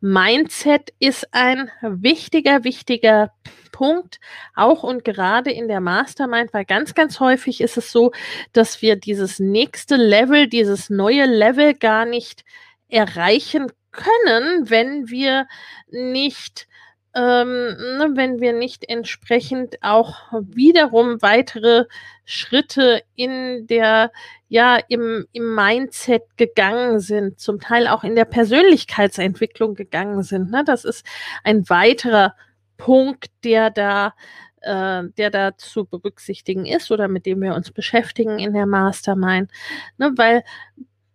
Mindset 0.00 0.92
ist 1.00 1.28
ein 1.32 1.70
wichtiger, 1.82 2.64
wichtiger 2.64 3.32
Punkt, 3.72 4.20
auch 4.54 4.84
und 4.84 5.04
gerade 5.04 5.50
in 5.50 5.66
der 5.66 5.80
Mastermind, 5.80 6.54
weil 6.54 6.64
ganz, 6.64 6.94
ganz 6.94 7.18
häufig 7.18 7.60
ist 7.60 7.76
es 7.76 7.90
so, 7.90 8.12
dass 8.52 8.82
wir 8.82 8.96
dieses 8.96 9.40
nächste 9.40 9.96
Level, 9.96 10.46
dieses 10.46 10.90
neue 10.90 11.26
Level 11.26 11.74
gar 11.74 12.04
nicht 12.04 12.44
erreichen 12.88 13.72
können, 13.90 14.70
wenn 14.70 15.08
wir 15.08 15.48
nicht 15.88 16.68
ähm, 17.14 17.76
ne, 17.98 18.10
wenn 18.14 18.40
wir 18.40 18.52
nicht 18.52 18.88
entsprechend 18.88 19.76
auch 19.82 20.32
wiederum 20.32 21.22
weitere 21.22 21.84
Schritte 22.24 23.02
in 23.14 23.66
der, 23.68 24.10
ja, 24.48 24.78
im, 24.88 25.26
im 25.32 25.54
Mindset 25.54 26.22
gegangen 26.36 26.98
sind, 26.98 27.38
zum 27.38 27.60
Teil 27.60 27.86
auch 27.86 28.02
in 28.02 28.16
der 28.16 28.24
Persönlichkeitsentwicklung 28.24 29.74
gegangen 29.74 30.22
sind. 30.22 30.50
Ne? 30.50 30.64
Das 30.66 30.84
ist 30.84 31.06
ein 31.44 31.68
weiterer 31.68 32.34
Punkt, 32.76 33.26
der 33.44 33.70
da 33.70 34.14
äh, 34.62 35.04
der 35.18 35.30
da 35.30 35.56
zu 35.56 35.84
berücksichtigen 35.84 36.66
ist 36.66 36.90
oder 36.90 37.06
mit 37.06 37.26
dem 37.26 37.42
wir 37.42 37.54
uns 37.54 37.70
beschäftigen 37.70 38.38
in 38.38 38.54
der 38.54 38.66
Mastermind, 38.66 39.50
ne, 39.98 40.12
weil 40.16 40.42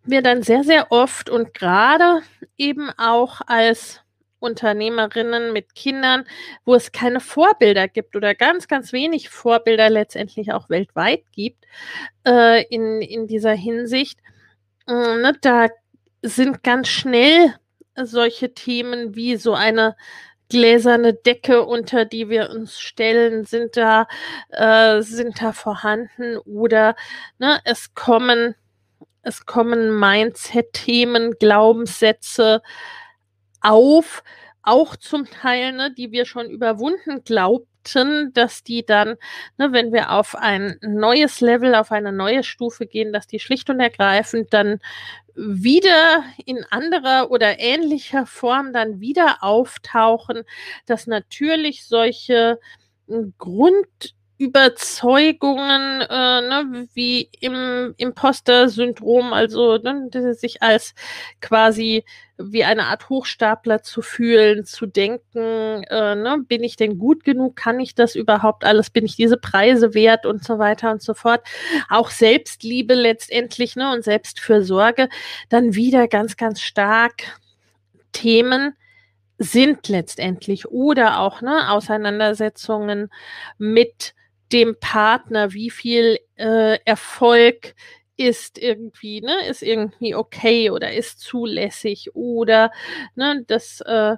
wir 0.03 0.21
dann 0.21 0.43
sehr, 0.43 0.63
sehr 0.63 0.91
oft 0.91 1.29
und 1.29 1.53
gerade 1.53 2.21
eben 2.57 2.89
auch 2.97 3.41
als 3.47 4.01
Unternehmerinnen 4.39 5.53
mit 5.53 5.75
Kindern, 5.75 6.25
wo 6.65 6.75
es 6.75 6.91
keine 6.91 7.19
Vorbilder 7.19 7.87
gibt 7.87 8.15
oder 8.15 8.35
ganz, 8.35 8.67
ganz 8.67 8.93
wenig 8.93 9.29
Vorbilder 9.29 9.89
letztendlich 9.89 10.53
auch 10.53 10.69
weltweit 10.69 11.23
gibt 11.31 11.65
äh, 12.25 12.63
in, 12.67 13.01
in 13.01 13.27
dieser 13.27 13.53
Hinsicht. 13.53 14.19
Äh, 14.87 14.93
ne, 14.93 15.33
da 15.41 15.67
sind 16.21 16.63
ganz 16.63 16.87
schnell 16.89 17.55
solche 17.95 18.53
Themen 18.53 19.15
wie 19.15 19.35
so 19.35 19.53
eine 19.53 19.95
gläserne 20.49 21.13
Decke, 21.13 21.63
unter 21.65 22.05
die 22.05 22.29
wir 22.29 22.49
uns 22.49 22.79
stellen, 22.79 23.45
sind 23.45 23.77
da, 23.77 24.07
äh, 24.49 25.01
sind 25.01 25.41
da 25.41 25.53
vorhanden 25.53 26.37
oder 26.37 26.95
ne, 27.37 27.59
es 27.65 27.93
kommen, 27.93 28.55
es 29.21 29.45
kommen 29.45 29.99
Mindset-Themen, 29.99 31.35
Glaubenssätze, 31.39 32.61
auf, 33.61 34.23
auch 34.63 34.95
zum 34.95 35.25
Teil, 35.25 35.73
ne, 35.73 35.93
die 35.93 36.11
wir 36.11 36.25
schon 36.25 36.49
überwunden 36.49 37.23
glaubten, 37.23 38.31
dass 38.33 38.63
die 38.63 38.85
dann, 38.85 39.15
ne, 39.57 39.71
wenn 39.71 39.93
wir 39.93 40.11
auf 40.11 40.35
ein 40.35 40.77
neues 40.81 41.41
Level, 41.41 41.75
auf 41.75 41.91
eine 41.91 42.11
neue 42.11 42.43
Stufe 42.43 42.85
gehen, 42.85 43.13
dass 43.13 43.27
die 43.27 43.39
schlicht 43.39 43.69
und 43.69 43.79
ergreifend 43.79 44.53
dann 44.53 44.79
wieder 45.35 46.23
in 46.45 46.65
anderer 46.69 47.31
oder 47.31 47.59
ähnlicher 47.59 48.25
Form 48.25 48.73
dann 48.73 48.99
wieder 48.99 49.37
auftauchen, 49.41 50.43
dass 50.85 51.07
natürlich 51.07 51.85
solche 51.85 52.59
hm, 53.07 53.33
Grund 53.37 54.15
Überzeugungen, 54.39 56.01
äh, 56.01 56.41
ne, 56.41 56.87
wie 56.93 57.29
im 57.41 57.93
Imposter-Syndrom, 57.97 59.33
also 59.33 59.77
ne, 59.77 60.09
sich 60.33 60.63
als 60.63 60.95
quasi 61.41 62.05
wie 62.37 62.63
eine 62.63 62.85
Art 62.85 63.09
Hochstapler 63.09 63.83
zu 63.83 64.01
fühlen, 64.01 64.63
zu 64.63 64.85
denken, 64.85 65.83
äh, 65.89 66.15
ne, 66.15 66.37
bin 66.47 66.63
ich 66.63 66.77
denn 66.77 66.97
gut 66.97 67.25
genug, 67.25 67.57
kann 67.57 67.81
ich 67.81 67.95
das 67.95 68.15
überhaupt 68.15 68.63
alles, 68.63 68.89
bin 68.89 69.05
ich 69.05 69.17
diese 69.17 69.35
Preise 69.35 69.93
wert? 69.93 70.25
Und 70.25 70.45
so 70.45 70.57
weiter 70.57 70.91
und 70.91 71.01
so 71.01 71.13
fort. 71.13 71.41
Auch 71.89 72.09
Selbstliebe 72.09 72.93
letztendlich 72.93 73.75
ne, 73.75 73.91
und 73.91 74.05
Selbstfürsorge. 74.05 75.09
Dann 75.49 75.75
wieder 75.75 76.07
ganz, 76.07 76.37
ganz 76.37 76.61
stark 76.61 77.23
Themen, 78.13 78.73
sind 79.37 79.87
letztendlich 79.87 80.67
oder 80.67 81.19
auch 81.19 81.41
ne, 81.41 81.71
Auseinandersetzungen 81.71 83.09
mit 83.57 84.13
dem 84.51 84.75
Partner, 84.79 85.53
wie 85.53 85.69
viel 85.69 86.19
äh, 86.35 86.79
Erfolg 86.85 87.75
ist 88.17 88.57
irgendwie, 88.57 89.21
ne, 89.21 89.47
ist 89.47 89.63
irgendwie 89.63 90.13
okay 90.13 90.69
oder 90.71 90.93
ist 90.93 91.21
zulässig 91.21 92.09
oder 92.15 92.71
ne, 93.15 93.43
das 93.47 93.81
äh, 93.81 94.15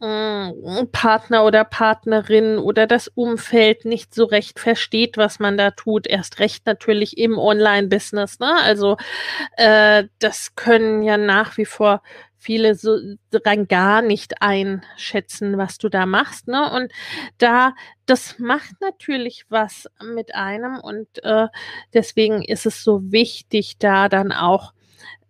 mm, 0.00 0.88
Partner 0.92 1.44
oder 1.44 1.64
Partnerin 1.64 2.58
oder 2.58 2.86
das 2.86 3.08
Umfeld 3.08 3.86
nicht 3.86 4.14
so 4.14 4.26
recht 4.26 4.60
versteht, 4.60 5.16
was 5.16 5.38
man 5.38 5.56
da 5.56 5.70
tut. 5.70 6.06
Erst 6.06 6.38
recht 6.38 6.66
natürlich 6.66 7.16
im 7.16 7.38
Online-Business. 7.38 8.40
Ne? 8.40 8.54
Also 8.62 8.98
äh, 9.56 10.04
das 10.18 10.54
können 10.54 11.02
ja 11.02 11.16
nach 11.16 11.56
wie 11.56 11.66
vor 11.66 12.02
viele 12.40 12.74
so 12.74 12.98
rein 13.32 13.68
gar 13.68 14.00
nicht 14.02 14.42
einschätzen, 14.42 15.58
was 15.58 15.78
du 15.78 15.88
da 15.90 16.06
machst. 16.06 16.48
Ne? 16.48 16.72
Und 16.72 16.90
da, 17.38 17.74
das 18.06 18.38
macht 18.38 18.80
natürlich 18.80 19.44
was 19.50 19.88
mit 20.02 20.34
einem 20.34 20.80
und 20.80 21.06
äh, 21.22 21.48
deswegen 21.92 22.42
ist 22.42 22.66
es 22.66 22.82
so 22.82 23.12
wichtig, 23.12 23.76
da 23.78 24.08
dann 24.08 24.32
auch 24.32 24.72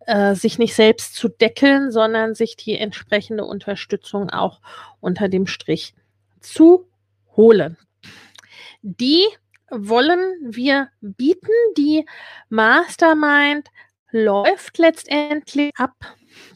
äh, 0.07 0.35
sich 0.35 0.59
nicht 0.59 0.75
selbst 0.75 1.17
zu 1.17 1.29
deckeln, 1.29 1.91
sondern 1.91 2.35
sich 2.35 2.57
die 2.57 2.79
entsprechende 2.79 3.45
Unterstützung 3.45 4.31
auch 4.31 4.61
unter 5.01 5.29
dem 5.29 5.47
Strich 5.47 5.95
zu 6.41 6.89
holen. 7.37 7.77
Die 8.83 9.27
wollen 9.69 10.37
wir 10.43 10.89
bieten. 11.01 11.53
Die 11.77 12.07
Mastermind 12.49 13.69
läuft 14.13 14.79
letztendlich 14.79 15.71
ab 15.77 15.95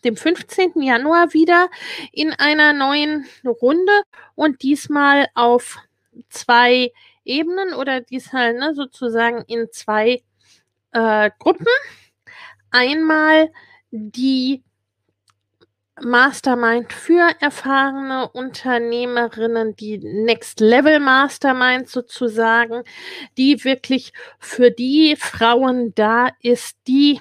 dem 0.05 0.17
15. 0.17 0.83
Januar 0.83 1.33
wieder 1.33 1.69
in 2.13 2.33
einer 2.33 2.73
neuen 2.73 3.27
Runde 3.45 4.03
und 4.35 4.63
diesmal 4.63 5.27
auf 5.35 5.79
zwei 6.29 6.93
Ebenen 7.25 7.75
oder 7.75 8.01
diesmal 8.01 8.55
ne, 8.55 8.75
sozusagen 8.75 9.43
in 9.47 9.69
zwei 9.73 10.23
äh, 10.93 11.31
Gruppen. 11.39 11.67
Einmal 12.71 13.51
die 13.91 14.63
Mastermind 16.03 16.93
für 16.93 17.31
erfahrene 17.41 18.29
Unternehmerinnen, 18.29 19.77
die 19.77 19.99
Next 19.99 20.59
Level 20.59 20.99
Mastermind 20.99 21.89
sozusagen, 21.89 22.83
die 23.39 23.63
wirklich 23.65 24.13
für 24.41 24.73
die 24.73 25.15
Frauen 25.17 25.95
da 25.95 26.31
ist, 26.41 26.77
die 26.89 27.21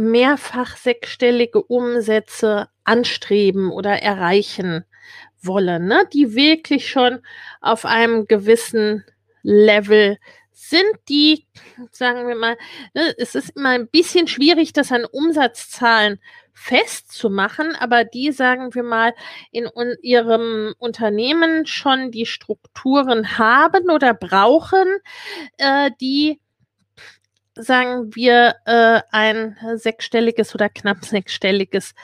mehrfach 0.00 0.76
sechsstellige 0.76 1.62
Umsätze 1.62 2.68
anstreben 2.84 3.70
oder 3.70 4.02
erreichen 4.02 4.84
wollen, 5.42 5.86
ne? 5.86 6.08
die 6.12 6.34
wirklich 6.34 6.88
schon 6.90 7.20
auf 7.60 7.84
einem 7.84 8.26
gewissen 8.26 9.04
Level 9.42 10.18
sind, 10.52 10.94
die, 11.08 11.46
sagen 11.90 12.28
wir 12.28 12.34
mal, 12.34 12.56
ne, 12.94 13.14
es 13.16 13.34
ist 13.34 13.56
immer 13.56 13.70
ein 13.70 13.88
bisschen 13.88 14.28
schwierig, 14.28 14.72
das 14.72 14.92
an 14.92 15.06
Umsatzzahlen 15.06 16.20
festzumachen, 16.52 17.74
aber 17.76 18.04
die, 18.04 18.32
sagen 18.32 18.74
wir 18.74 18.82
mal, 18.82 19.14
in 19.50 19.66
un 19.66 19.94
ihrem 20.02 20.74
Unternehmen 20.78 21.64
schon 21.66 22.10
die 22.10 22.26
Strukturen 22.26 23.38
haben 23.38 23.88
oder 23.90 24.12
brauchen, 24.12 24.86
äh, 25.56 25.90
die 26.00 26.40
sagen 27.54 28.14
wir, 28.14 28.56
äh, 28.66 29.00
ein 29.10 29.56
sechsstelliges 29.74 30.54
oder 30.54 30.68
knapp 30.68 31.04
sechsstelliges 31.04 31.94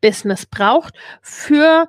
Business 0.00 0.46
braucht. 0.46 0.94
Für 1.22 1.88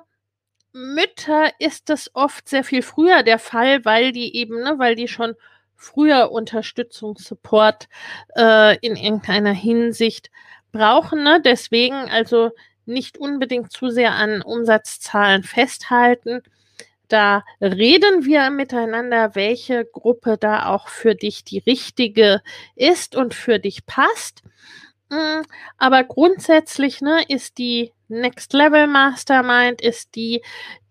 Mütter 0.72 1.50
ist 1.58 1.88
das 1.88 2.10
oft 2.14 2.48
sehr 2.48 2.64
viel 2.64 2.82
früher 2.82 3.22
der 3.22 3.38
Fall, 3.38 3.84
weil 3.84 4.12
die 4.12 4.36
eben, 4.36 4.62
ne, 4.62 4.74
weil 4.78 4.94
die 4.94 5.08
schon 5.08 5.34
früher 5.74 6.30
Unterstützung, 6.32 7.16
Support 7.18 7.88
äh, 8.36 8.76
in 8.78 8.96
irgendeiner 8.96 9.52
Hinsicht 9.52 10.30
brauchen. 10.72 11.22
Ne? 11.22 11.40
Deswegen 11.44 11.94
also 12.10 12.50
nicht 12.86 13.18
unbedingt 13.18 13.72
zu 13.72 13.90
sehr 13.90 14.12
an 14.12 14.42
Umsatzzahlen 14.42 15.42
festhalten, 15.42 16.42
da 17.08 17.44
reden 17.60 18.24
wir 18.24 18.50
miteinander, 18.50 19.34
welche 19.34 19.84
Gruppe 19.84 20.36
da 20.38 20.66
auch 20.66 20.88
für 20.88 21.14
dich 21.14 21.44
die 21.44 21.58
richtige 21.58 22.42
ist 22.74 23.16
und 23.16 23.34
für 23.34 23.58
dich 23.58 23.86
passt. 23.86 24.42
Mm, 25.08 25.42
aber 25.78 26.02
grundsätzlich 26.04 27.00
ne, 27.00 27.22
ist 27.28 27.58
die 27.58 27.92
Next 28.08 28.52
Level 28.52 28.86
Mastermind 28.86 29.80
ist 29.80 30.14
die, 30.14 30.42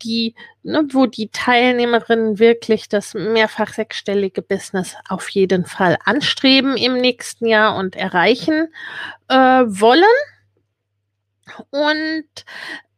die, 0.02 0.36
ne, 0.64 0.86
wo 0.92 1.06
die 1.06 1.30
Teilnehmerinnen 1.30 2.40
wirklich 2.40 2.90
das 2.90 3.14
mehrfach 3.14 3.74
sechsstellige 3.74 4.42
Business 4.42 4.96
auf 5.08 5.30
jeden 5.30 5.66
Fall 5.66 5.98
anstreben 6.04 6.76
im 6.78 6.98
nächsten 6.98 7.46
Jahr 7.48 7.76
und 7.78 7.96
erreichen 7.96 8.68
äh, 9.30 9.36
wollen. 9.36 10.04
Und 11.70 12.46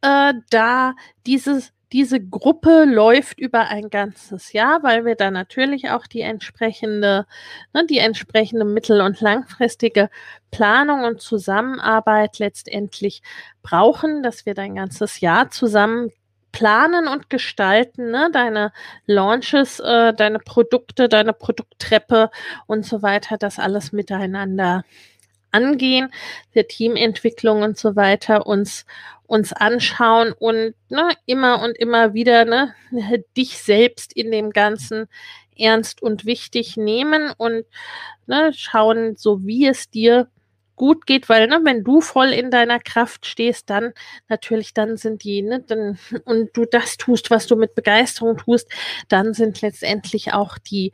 äh, 0.01 0.33
da 0.49 0.95
dieses 1.25 1.73
diese 1.93 2.19
Gruppe 2.19 2.83
läuft 2.85 3.39
über 3.39 3.67
ein 3.67 3.89
ganzes 3.89 4.53
Jahr, 4.53 4.83
weil 4.83 5.05
wir 5.05 5.15
da 5.15 5.31
natürlich 5.31 5.89
auch 5.89 6.05
die 6.07 6.21
entsprechende, 6.21 7.25
ne, 7.73 7.85
die 7.85 7.99
entsprechende 7.99 8.65
mittel- 8.65 9.01
und 9.01 9.21
langfristige 9.21 10.09
Planung 10.51 11.03
und 11.03 11.21
Zusammenarbeit 11.21 12.39
letztendlich 12.39 13.21
brauchen, 13.63 14.23
dass 14.23 14.45
wir 14.45 14.53
dein 14.53 14.75
ganzes 14.75 15.21
Jahr 15.21 15.49
zusammen 15.49 16.11
planen 16.51 17.07
und 17.07 17.29
gestalten, 17.29 18.11
ne? 18.11 18.29
deine 18.33 18.71
Launches, 19.05 19.79
äh, 19.79 20.13
deine 20.13 20.39
Produkte, 20.39 21.07
deine 21.07 21.33
Produkttreppe 21.33 22.31
und 22.65 22.85
so 22.85 23.01
weiter, 23.01 23.37
das 23.37 23.59
alles 23.59 23.91
miteinander 23.91 24.83
angehen, 25.51 26.11
der 26.55 26.67
Teamentwicklung 26.67 27.61
und 27.61 27.77
so 27.77 27.95
weiter 27.95 28.45
uns 28.47 28.85
uns 29.27 29.51
anschauen 29.51 30.31
und 30.31 30.73
ne, 30.89 31.09
immer 31.25 31.61
und 31.61 31.77
immer 31.77 32.13
wieder 32.13 32.45
ne, 32.45 32.73
dich 33.37 33.59
selbst 33.59 34.13
in 34.13 34.31
dem 34.31 34.51
Ganzen 34.51 35.07
ernst 35.57 36.01
und 36.01 36.25
wichtig 36.25 36.77
nehmen 36.77 37.31
und 37.37 37.65
ne, 38.25 38.51
schauen, 38.53 39.15
so 39.17 39.45
wie 39.45 39.67
es 39.67 39.89
dir 39.89 40.29
gut 40.75 41.05
geht, 41.05 41.27
weil 41.27 41.47
ne, 41.47 41.59
wenn 41.63 41.83
du 41.83 42.01
voll 42.01 42.27
in 42.27 42.51
deiner 42.51 42.79
Kraft 42.79 43.25
stehst, 43.25 43.69
dann 43.69 43.93
natürlich, 44.29 44.73
dann 44.73 44.95
sind 44.95 45.23
die, 45.23 45.41
ne, 45.41 45.61
dann, 45.61 45.99
und 46.23 46.55
du 46.55 46.65
das 46.65 46.97
tust, 46.97 47.29
was 47.29 47.47
du 47.47 47.55
mit 47.55 47.75
Begeisterung 47.75 48.37
tust, 48.37 48.71
dann 49.09 49.33
sind 49.33 49.61
letztendlich 49.61 50.33
auch 50.33 50.57
die 50.57 50.93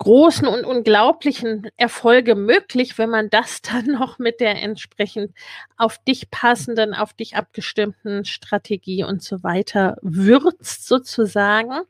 großen 0.00 0.48
und 0.48 0.64
unglaublichen 0.64 1.70
Erfolge 1.76 2.34
möglich, 2.34 2.96
wenn 2.96 3.10
man 3.10 3.28
das 3.30 3.62
dann 3.62 3.86
noch 3.86 4.18
mit 4.18 4.40
der 4.40 4.60
entsprechend 4.62 5.32
auf 5.76 5.98
dich 5.98 6.30
passenden, 6.30 6.94
auf 6.94 7.12
dich 7.12 7.36
abgestimmten 7.36 8.24
Strategie 8.24 9.04
und 9.04 9.22
so 9.22 9.42
weiter 9.42 9.96
würzt 10.02 10.86
sozusagen. 10.86 11.80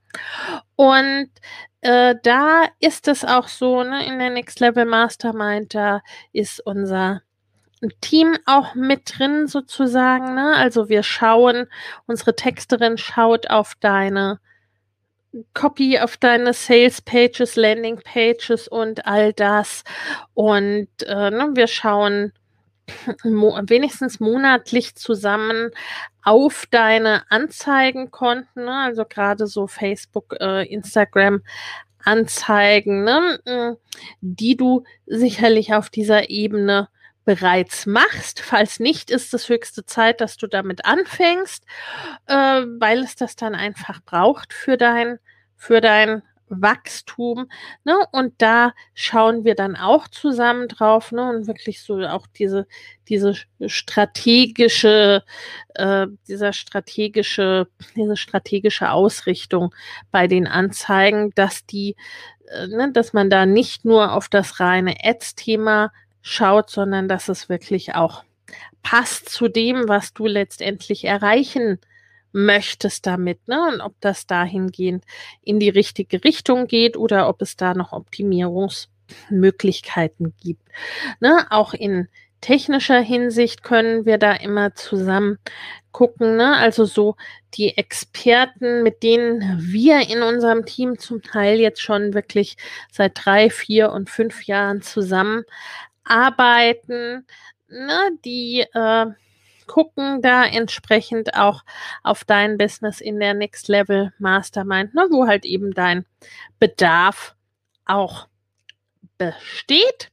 Und 0.77 1.31
äh, 1.83 2.17
da 2.23 2.65
ist 2.81 3.09
es 3.09 3.25
auch 3.25 3.49
so, 3.49 3.85
ne, 3.85 4.05
in 4.05 4.19
der 4.19 4.31
Next 4.31 4.61
Level 4.61 4.85
Mastermind, 4.85 5.75
da 5.75 6.03
ist 6.33 6.61
unser 6.67 7.23
Team 8.01 8.37
auch 8.45 8.75
mit 8.75 9.19
drin 9.19 9.47
sozusagen. 9.47 10.35
Ne? 10.35 10.55
Also 10.57 10.89
wir 10.89 11.03
schauen, 11.03 11.67
unsere 12.07 12.35
Texterin 12.35 12.99
schaut 12.99 13.49
auf 13.49 13.75
deine 13.81 14.41
Copy 15.55 15.99
auf 15.99 16.17
deine 16.17 16.53
Sales 16.53 17.01
Pages, 17.01 17.57
Landing 17.57 18.01
Pages 18.03 18.69
und 18.69 19.07
all 19.07 19.33
das. 19.33 19.85
Und 20.35 20.89
äh, 21.07 21.31
ne, 21.31 21.51
wir 21.55 21.67
schauen 21.67 22.33
mo 23.25 23.59
wenigstens 23.63 24.19
monatlich 24.21 24.97
zusammen 24.97 25.71
auf 26.23 26.67
deine 26.71 27.31
Anzeigenkonten, 27.31 28.65
ne? 28.65 28.75
also 28.85 29.05
gerade 29.05 29.47
so 29.47 29.67
Facebook, 29.67 30.37
äh, 30.41 30.65
Instagram. 30.67 31.43
Anzeigen, 32.05 33.05
ne? 33.05 33.41
Hm, 33.47 33.77
die 34.21 34.57
du 34.57 34.85
sicherlich 35.07 35.75
auf 35.75 35.91
dieser 35.91 36.31
Ebene 36.31 36.89
bereits 37.31 37.87
machst. 37.87 38.41
Falls 38.41 38.81
nicht, 38.81 39.09
ist 39.09 39.33
es 39.35 39.49
höchste 39.49 39.87
Zeit, 39.87 40.21
dass 40.21 40.37
du 40.37 40.49
damit 40.49 40.85
anfängst, 40.85 41.65
äh, 42.27 42.35
weil 42.35 43.05
es 43.05 43.15
das 43.15 43.37
dann 43.37 43.55
einfach 43.55 44.01
braucht 44.05 44.53
für 44.53 44.77
dein, 44.77 45.21
für 45.57 45.81
dein 45.81 46.23
Wachstum. 46.49 47.49
Ne? 47.85 47.95
Und 48.11 48.35
da 48.39 48.73
schauen 48.95 49.45
wir 49.45 49.55
dann 49.55 49.77
auch 49.77 50.09
zusammen 50.09 50.67
drauf 50.67 51.13
ne? 51.13 51.29
und 51.29 51.47
wirklich 51.47 51.83
so 51.83 52.01
auch 52.01 52.27
diese, 52.27 52.67
diese 53.09 53.35
strategische, 53.65 55.23
äh, 55.77 56.09
dieser 56.27 56.53
strategische, 56.53 57.69
diese 57.95 58.17
strategische 58.17 58.91
Ausrichtung 58.91 59.73
bei 60.11 60.27
den 60.27 60.49
Anzeigen, 60.49 61.31
dass 61.37 61.65
die, 61.65 61.95
äh, 62.49 62.67
ne, 62.67 62.91
dass 62.93 63.13
man 63.13 63.31
da 63.31 63.47
nicht 63.47 63.85
nur 63.85 64.15
auf 64.15 64.29
das 64.29 64.59
reine 64.59 64.97
Ads-Thema 65.01 65.93
schaut, 66.23 66.71
sondern 66.71 67.09
dass 67.09 67.29
es 67.29 67.49
wirklich 67.49 67.95
auch 67.95 68.25
passt 68.83 69.29
zu 69.29 69.49
dem, 69.49 69.89
was 69.89 70.15
du 70.15 70.27
letztendlich 70.27 71.05
erreichen 71.05 71.79
möchtest 72.33 73.07
damit, 73.07 73.47
ne? 73.49 73.61
Und 73.73 73.81
ob 73.81 73.95
das 74.01 74.27
dahingehend 74.27 75.05
in 75.43 75.59
die 75.59 75.69
richtige 75.69 76.23
Richtung 76.25 76.67
geht 76.67 76.97
oder 76.97 77.29
ob 77.29 77.43
es 77.43 77.57
da 77.57 77.75
noch 77.75 77.93
Optimierungsmöglichkeiten 77.93 80.35
gibt. 80.41 80.63
Ne? 81.21 81.47
Auch 81.51 81.75
in 81.75 82.09
technischer 82.41 83.01
Hinsicht 83.01 83.63
können 83.63 84.07
wir 84.07 84.19
da 84.19 84.33
immer 84.33 84.75
zusammen 84.75 85.39
gucken, 85.93 86.37
ne? 86.37 86.57
Also 86.57 86.85
so 86.85 87.17
die 87.55 87.77
Experten, 87.77 88.85
mit 88.85 89.03
denen 89.03 89.59
wir 89.61 90.09
in 90.09 90.23
unserem 90.23 90.65
Team 90.65 91.01
zum 91.01 91.21
Teil 91.23 91.59
jetzt 91.59 91.83
schon 91.83 92.15
wirklich 92.15 92.57
seit 92.93 93.13
drei, 93.15 93.51
vier 93.51 93.91
und 93.91 94.09
fünf 94.09 94.45
Jahren 94.45 94.83
zusammen 94.83 95.43
arbeiten, 96.05 97.27
ne, 97.69 98.11
die 98.25 98.61
äh, 98.73 99.07
gucken 99.67 100.21
da 100.21 100.45
entsprechend 100.45 101.35
auch 101.35 101.63
auf 102.03 102.25
dein 102.25 102.59
Business 102.59 103.01
in 103.01 103.21
der 103.21 103.35
Next 103.35 103.69
Level 103.69 104.13
Mastermind, 104.19 104.95
ne, 104.95 105.07
wo 105.11 105.27
halt 105.27 105.45
eben 105.45 105.73
dein 105.73 106.05
Bedarf 106.59 107.37
auch 107.87 108.27
besteht. 109.17 110.11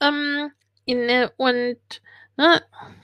Ähm, 0.00 0.50
in, 0.84 1.28
und 1.36 1.78
ne, 2.36 2.62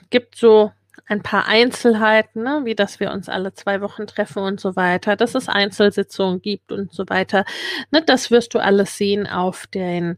gibt 0.09 0.35
so 0.35 0.71
ein 1.05 1.21
paar 1.23 1.47
Einzelheiten, 1.47 2.43
ne, 2.43 2.61
wie 2.63 2.75
dass 2.75 2.99
wir 2.99 3.11
uns 3.11 3.29
alle 3.29 3.53
zwei 3.53 3.81
Wochen 3.81 4.07
treffen 4.07 4.43
und 4.43 4.59
so 4.59 4.75
weiter, 4.75 5.15
dass 5.15 5.35
es 5.35 5.49
Einzelsitzungen 5.49 6.41
gibt 6.41 6.71
und 6.71 6.93
so 6.93 7.03
weiter. 7.09 7.45
Ne, 7.91 8.01
das 8.03 8.31
wirst 8.31 8.53
du 8.53 8.59
alles 8.59 8.97
sehen 8.97 9.27
auf 9.27 9.67
den 9.67 10.17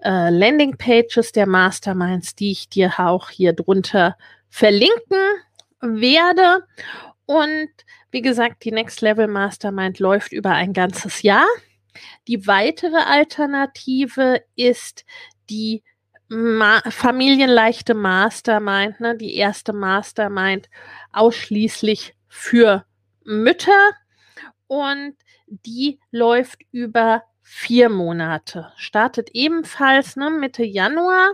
äh, 0.00 0.30
Landingpages 0.30 1.32
der 1.32 1.46
Masterminds, 1.46 2.34
die 2.34 2.52
ich 2.52 2.68
dir 2.68 2.98
auch 2.98 3.30
hier 3.30 3.52
drunter 3.52 4.16
verlinken 4.48 5.18
werde. 5.80 6.64
Und 7.26 7.68
wie 8.10 8.22
gesagt, 8.22 8.64
die 8.64 8.72
Next 8.72 9.00
Level 9.00 9.28
Mastermind 9.28 9.98
läuft 9.98 10.32
über 10.32 10.50
ein 10.50 10.72
ganzes 10.72 11.22
Jahr. 11.22 11.46
Die 12.26 12.46
weitere 12.46 12.96
Alternative 12.96 14.42
ist 14.56 15.04
die 15.50 15.82
Ma 16.30 16.82
familienleichte 16.90 17.94
Mastermind, 17.94 19.00
ne, 19.00 19.16
die 19.16 19.36
erste 19.36 19.72
Mastermind 19.72 20.68
ausschließlich 21.10 22.14
für 22.28 22.84
Mütter 23.24 23.90
und 24.66 25.14
die 25.48 25.98
läuft 26.10 26.60
über 26.70 27.22
vier 27.50 27.88
Monate. 27.88 28.72
Startet 28.76 29.30
ebenfalls 29.32 30.16
ne, 30.16 30.28
Mitte 30.28 30.64
Januar. 30.64 31.32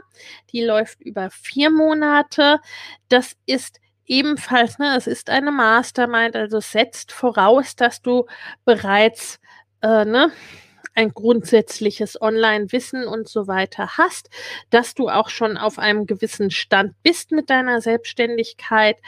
Die 0.53 0.63
läuft 0.63 1.03
über 1.03 1.29
vier 1.29 1.71
Monate. 1.71 2.61
Das 3.09 3.37
ist 3.47 3.81
ebenfalls, 4.07 4.79
ne, 4.79 4.97
es 4.97 5.09
ist 5.09 5.29
eine 5.29 5.51
Mastermind, 5.51 6.37
also 6.37 6.61
setzt 6.61 7.11
voraus, 7.11 7.75
dass 7.75 8.01
du 8.01 8.27
bereits 8.65 9.41
äh, 9.83 10.05
ne, 10.05 10.31
ein 10.95 11.11
grundsätzliches 11.11 12.23
Online-Wissen 12.23 13.09
und 13.09 13.29
so 13.29 13.49
weiter 13.49 13.99
hast, 13.99 14.31
dass 14.71 14.95
du 14.95 15.09
auch 15.09 15.29
schon 15.29 15.57
auf 15.57 15.81
einem 15.81 16.07
gewissen 16.07 16.53
Stand 16.53 16.95
bist 17.03 17.33
mit 17.33 17.51
deiner 17.51 17.81
Selbstständigkeit, 17.81 18.99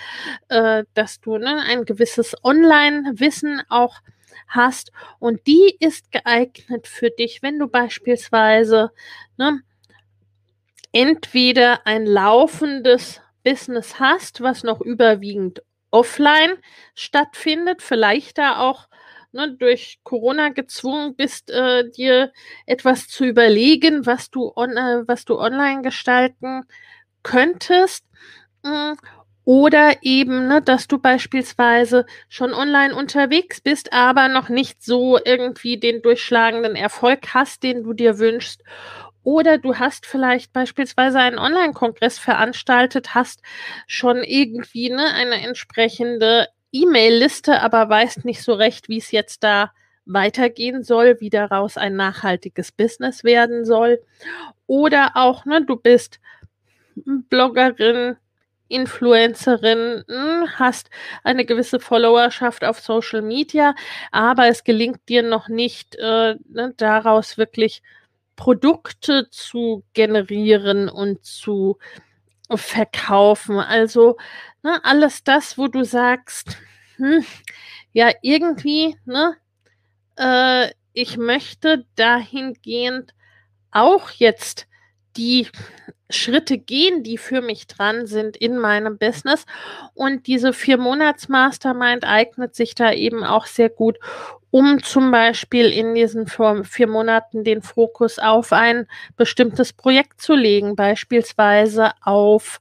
äh, 0.49 0.83
dass 0.95 1.21
du 1.21 1.39
ne, 1.39 1.63
ein 1.69 1.85
gewisses 1.85 2.35
Online-Wissen 2.43 3.63
auch 3.69 3.95
hast 3.95 4.16
und 5.19 5.47
die 5.47 5.77
ist 5.81 6.13
geeignet 6.13 6.87
für 6.87 7.11
dich, 7.11 7.43
wenn 7.43 7.59
du 7.59 7.69
beispielsweise 7.69 8.91
ne, 9.37 9.61
entweder 10.93 11.87
ein 11.87 12.07
laufendes 12.07 13.21
Business 13.45 14.01
hast, 14.01 14.41
was 14.41 14.63
noch 14.63 14.81
überwiegend 14.81 15.63
offline 15.91 16.57
stattfindet, 16.95 17.83
vielleicht 17.83 18.39
da 18.39 18.59
auch 18.59 18.89
ne, 19.33 19.57
durch 19.57 20.01
Corona 20.03 20.49
gezwungen 20.49 21.15
bist, 21.15 21.51
äh, 21.51 21.89
dir 21.91 22.33
etwas 22.67 23.09
zu 23.09 23.25
überlegen, 23.25 24.07
was 24.07 24.31
du, 24.31 24.53
on, 24.57 24.77
äh, 24.77 25.03
was 25.07 25.25
du 25.25 25.39
online 25.39 25.83
gestalten 25.83 26.65
könntest. 27.23 28.05
Mh, 28.63 28.95
mm, 28.95 28.97
oder 29.47 29.99
eben, 30.03 30.49
ne, 30.49 30.61
dass 30.61 30.89
du 30.89 30.99
beispielsweise 30.99 32.05
schon 32.29 32.53
online 32.53 32.93
unterwegs 32.97 33.61
bist, 33.61 33.93
aber 33.93 34.27
noch 34.27 34.49
nicht 34.49 34.83
so 34.83 35.21
irgendwie 35.25 35.79
den 35.79 36.03
durchschlagenden 36.03 36.75
Erfolg 36.75 37.33
hast, 37.33 37.63
den 37.63 37.85
du 37.85 37.93
dir 37.93 38.19
wünschst. 38.19 38.65
Oder 39.23 39.59
du 39.59 39.77
hast 39.77 40.05
vielleicht 40.05 40.53
beispielsweise 40.53 41.21
einen 41.21 41.39
Online-Kongress 41.39 42.19
veranstaltet, 42.19 43.15
hast 43.15 43.41
schon 43.87 44.25
irgendwie 44.25 44.91
ne, 44.91 45.15
eine 45.15 45.41
entsprechende 45.47 46.49
E-Mail-Liste, 46.73 47.61
aber 47.61 47.89
weißt 47.89 48.25
nicht 48.25 48.43
so 48.43 48.53
recht, 48.53 48.89
wie 48.89 48.99
es 48.99 49.13
jetzt 49.13 49.45
da 49.45 49.71
weitergehen 50.07 50.83
soll, 50.83 51.21
wie 51.21 51.31
daraus 51.31 51.77
ein 51.77 51.95
nachhaltiges 51.95 52.73
Business 52.73 53.23
werden 53.23 53.65
soll. 53.65 54.01
Oder 54.67 55.13
auch, 55.15 55.45
ne, 55.45 55.65
du 55.65 55.77
bist 55.77 56.19
Bloggerin, 56.97 58.17
Influencerin, 58.69 60.05
hast 60.59 60.91
eine 61.25 61.45
gewisse 61.45 61.81
Followerschaft 61.81 62.65
auf 62.65 62.81
Social 62.81 63.23
Media, 63.23 63.75
aber 64.13 64.49
es 64.49 64.65
gelingt 64.65 65.09
dir 65.09 65.23
noch 65.23 65.49
nicht, 65.49 65.97
äh, 65.97 66.37
ne, 66.49 66.75
daraus 66.77 67.39
wirklich 67.39 67.83
Produkte 68.37 69.29
zu 69.31 69.85
generieren 69.95 70.89
und 70.89 71.25
zu 71.25 71.79
verkaufen. 72.55 73.59
Also 73.59 74.17
ne, 74.63 74.81
alles 74.85 75.25
das, 75.25 75.59
wo 75.59 75.69
du 75.69 75.85
sagst, 75.85 76.57
hm, 76.97 77.25
ja, 77.93 78.11
irgendwie, 78.23 78.97
ne, 79.07 79.37
äh, 80.19 80.71
ich 80.93 81.17
möchte 81.19 81.87
dahingehend 81.97 83.15
auch 83.73 84.11
jetzt 84.11 84.67
die 85.17 85.49
Schritte 86.09 86.59
gehen, 86.59 87.03
die 87.03 87.19
für 87.19 87.41
mich 87.41 87.67
dran 87.67 88.07
sind 88.07 88.37
in 88.37 88.59
meinem 88.59 88.99
Business. 88.99 89.45
Und 89.95 90.27
diese 90.27 90.53
vier 90.53 90.79
Monats 90.79 91.29
Mastermind 91.29 92.05
eignet 92.05 92.55
sich 92.55 92.75
da 92.75 92.93
eben 92.93 93.25
auch 93.25 93.47
sehr 93.47 93.71
gut, 93.71 93.99
um 94.51 94.83
zum 94.83 95.11
Beispiel 95.11 95.73
in 95.73 95.95
diesen 95.95 96.27
vier 96.29 96.87
Monaten 96.87 97.45
den 97.45 97.61
Fokus 97.61 98.19
auf 98.19 98.53
ein 98.53 98.87
bestimmtes 99.17 99.73
Projekt 99.73 100.21
zu 100.21 100.35
legen, 100.35 100.77
beispielsweise 100.77 101.91
auf 102.03 102.61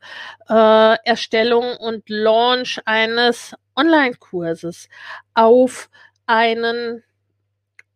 äh, 0.49 0.95
Erstellung 1.05 1.77
und 1.77 2.09
Launch 2.09 2.81
eines 2.85 3.53
Online-Kurses, 3.75 4.89
auf 5.35 5.89
einen, 6.25 7.03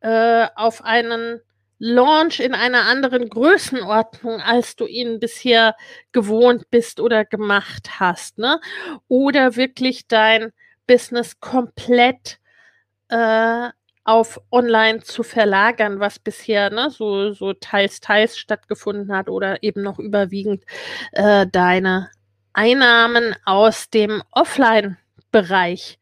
äh, 0.02 0.48
auf 0.56 0.84
einen 0.84 1.41
Launch 1.80 2.39
in 2.42 2.54
einer 2.54 2.84
anderen 2.84 3.30
Größenordnung, 3.30 4.42
als 4.42 4.76
du 4.76 4.86
ihn 4.86 5.20
bisher 5.20 5.76
gewohnt 6.12 6.70
bist 6.70 7.00
oder 7.00 7.26
gemacht 7.26 8.00
hast, 8.00 8.38
ne? 8.38 8.60
Oder 9.08 9.56
wirklich 9.56 10.08
dein 10.08 10.52
Business 10.88 11.39
komplett 11.39 12.39
äh, 13.10 13.70
auf 14.04 14.42
online 14.52 15.02
zu 15.02 15.24
verlagern, 15.24 16.00
was 16.00 16.20
bisher 16.20 16.72
ne, 16.72 16.89
so, 16.89 17.32
so 17.32 17.54
teils, 17.54 18.00
teils 18.00 18.38
stattgefunden 18.39 19.15
hat 19.15 19.30
oder 19.30 19.62
eben 19.62 19.84
noch 19.84 20.00
überwiegend 20.00 20.63
äh, 21.12 21.46
deine 21.48 22.10
Einnahmen 22.54 23.36
aus 23.46 23.89
dem 23.92 24.24
Offline-Bereich 24.32 26.00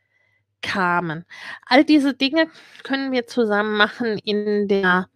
kamen. 0.61 1.25
All 1.65 1.83
diese 1.83 2.13
Dinge 2.13 2.47
können 2.83 3.11
wir 3.11 3.27
zusammen 3.27 3.75
machen 3.75 4.17
in 4.19 4.67
der 4.69 5.09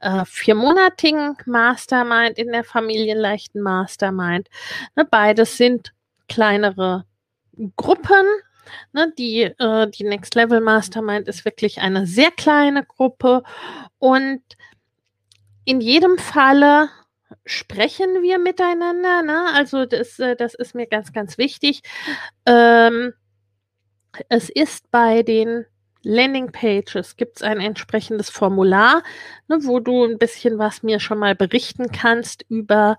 äh, 0.00 0.24
viermonatigen 0.26 1.36
Mastermind, 1.46 2.38
in 2.38 2.52
der 2.52 2.64
familienleichten 2.64 3.62
Mastermind. 3.62 4.48
Ne, 4.94 5.04
beides 5.04 5.56
sind 5.56 5.92
kleinere 6.28 7.04
Gruppen. 7.76 8.26
Ne, 8.92 9.12
die, 9.18 9.42
äh, 9.42 9.88
die 9.90 10.04
Next 10.04 10.34
Level 10.34 10.60
Mastermind 10.60 11.28
ist 11.28 11.44
wirklich 11.44 11.80
eine 11.80 12.06
sehr 12.06 12.30
kleine 12.30 12.84
Gruppe 12.84 13.42
und 13.98 14.42
in 15.64 15.80
jedem 15.80 16.18
Falle 16.18 16.88
sprechen 17.44 18.22
wir 18.22 18.38
miteinander. 18.38 19.22
Ne? 19.22 19.46
Also 19.54 19.86
das, 19.86 20.18
äh, 20.18 20.36
das 20.36 20.54
ist 20.54 20.74
mir 20.74 20.86
ganz, 20.86 21.12
ganz 21.12 21.38
wichtig. 21.38 21.82
Ähm, 22.44 23.12
es 24.28 24.48
ist 24.48 24.90
bei 24.90 25.22
den 25.22 25.66
Landingpages 26.06 27.16
gibt 27.16 27.38
es 27.38 27.42
ein 27.42 27.58
entsprechendes 27.58 28.30
Formular, 28.30 29.02
ne, 29.48 29.58
wo 29.62 29.80
du 29.80 30.04
ein 30.04 30.18
bisschen 30.18 30.56
was 30.56 30.84
mir 30.84 31.00
schon 31.00 31.18
mal 31.18 31.34
berichten 31.34 31.90
kannst 31.90 32.44
über, 32.48 32.98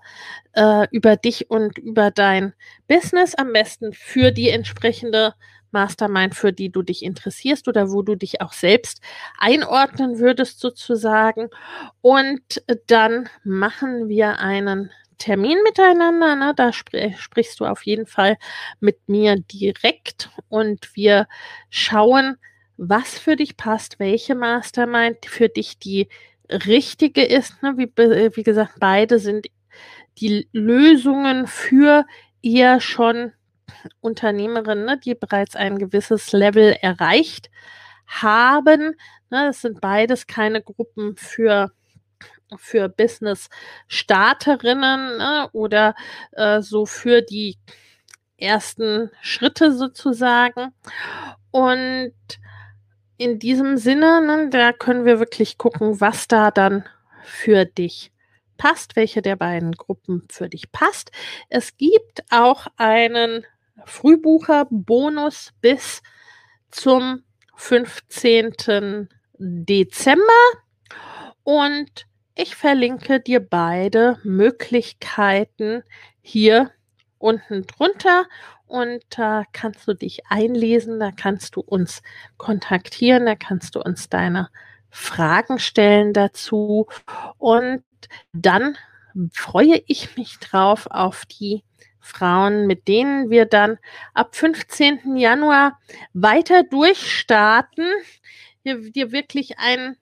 äh, 0.52 0.86
über 0.90 1.16
dich 1.16 1.50
und 1.50 1.78
über 1.78 2.10
dein 2.10 2.52
Business, 2.86 3.34
am 3.34 3.54
besten 3.54 3.94
für 3.94 4.30
die 4.30 4.50
entsprechende 4.50 5.34
Mastermind, 5.70 6.34
für 6.34 6.52
die 6.52 6.70
du 6.70 6.82
dich 6.82 7.02
interessierst 7.02 7.66
oder 7.66 7.90
wo 7.90 8.02
du 8.02 8.14
dich 8.14 8.42
auch 8.42 8.52
selbst 8.52 9.00
einordnen 9.38 10.18
würdest 10.18 10.60
sozusagen. 10.60 11.48
Und 12.02 12.62
dann 12.88 13.30
machen 13.42 14.08
wir 14.08 14.38
einen 14.38 14.90
Termin 15.16 15.58
miteinander. 15.64 16.36
Ne? 16.36 16.52
Da 16.54 16.74
spr 16.74 17.12
sprichst 17.16 17.58
du 17.58 17.64
auf 17.64 17.86
jeden 17.86 18.06
Fall 18.06 18.36
mit 18.80 19.08
mir 19.08 19.36
direkt 19.36 20.30
und 20.48 20.94
wir 20.94 21.26
schauen, 21.70 22.36
was 22.78 23.18
für 23.18 23.36
dich 23.36 23.56
passt, 23.56 23.98
welche 23.98 24.34
Mastermind 24.34 25.26
für 25.26 25.48
dich 25.48 25.78
die 25.78 26.08
richtige 26.48 27.24
ist. 27.24 27.62
Ne? 27.62 27.74
Wie, 27.76 27.88
wie 27.88 28.42
gesagt, 28.42 28.74
beide 28.80 29.18
sind 29.18 29.48
die 30.18 30.48
Lösungen 30.52 31.46
für 31.46 32.06
eher 32.42 32.80
schon 32.80 33.32
Unternehmerinnen, 34.00 34.86
ne, 34.86 34.98
die 34.98 35.14
bereits 35.14 35.54
ein 35.54 35.78
gewisses 35.78 36.32
Level 36.32 36.76
erreicht 36.80 37.50
haben. 38.06 38.96
Ne, 39.30 39.46
das 39.46 39.60
sind 39.60 39.80
beides 39.80 40.26
keine 40.26 40.60
Gruppen 40.62 41.14
für 41.16 41.70
für 42.56 42.88
Business-Starterinnen 42.88 45.18
ne, 45.18 45.50
oder 45.52 45.94
äh, 46.32 46.62
so 46.62 46.86
für 46.86 47.20
die 47.20 47.58
ersten 48.38 49.10
Schritte 49.20 49.76
sozusagen. 49.76 50.72
Und 51.50 52.14
in 53.18 53.38
diesem 53.38 53.76
Sinne, 53.76 54.22
ne, 54.22 54.48
da 54.48 54.72
können 54.72 55.04
wir 55.04 55.18
wirklich 55.18 55.58
gucken, 55.58 56.00
was 56.00 56.28
da 56.28 56.50
dann 56.50 56.84
für 57.24 57.64
dich 57.64 58.12
passt, 58.56 58.96
welche 58.96 59.22
der 59.22 59.36
beiden 59.36 59.72
Gruppen 59.72 60.24
für 60.30 60.48
dich 60.48 60.72
passt. 60.72 61.10
Es 61.48 61.76
gibt 61.76 62.22
auch 62.30 62.68
einen 62.76 63.44
Frühbucher-Bonus 63.84 65.52
bis 65.60 66.02
zum 66.70 67.22
15. 67.56 69.08
Dezember 69.38 70.22
und 71.42 72.06
ich 72.34 72.54
verlinke 72.54 73.20
dir 73.20 73.40
beide 73.40 74.18
Möglichkeiten 74.22 75.82
hier 76.20 76.70
unten 77.18 77.66
drunter 77.66 78.26
und 78.68 79.00
da 79.10 79.44
kannst 79.52 79.88
du 79.88 79.94
dich 79.94 80.26
einlesen, 80.28 81.00
da 81.00 81.10
kannst 81.10 81.56
du 81.56 81.60
uns 81.60 82.02
kontaktieren, 82.36 83.26
da 83.26 83.34
kannst 83.34 83.74
du 83.74 83.80
uns 83.80 84.08
deine 84.08 84.48
Fragen 84.90 85.58
stellen 85.58 86.12
dazu 86.12 86.86
und 87.38 87.82
dann 88.32 88.76
freue 89.32 89.82
ich 89.86 90.16
mich 90.16 90.38
drauf 90.38 90.86
auf 90.90 91.26
die 91.26 91.64
Frauen, 92.00 92.66
mit 92.66 92.88
denen 92.88 93.30
wir 93.30 93.44
dann 93.44 93.78
ab 94.14 94.34
15. 94.34 95.16
Januar 95.16 95.78
weiter 96.12 96.62
durchstarten, 96.62 97.86
dir 98.64 99.12
wirklich 99.12 99.58
ein 99.58 99.96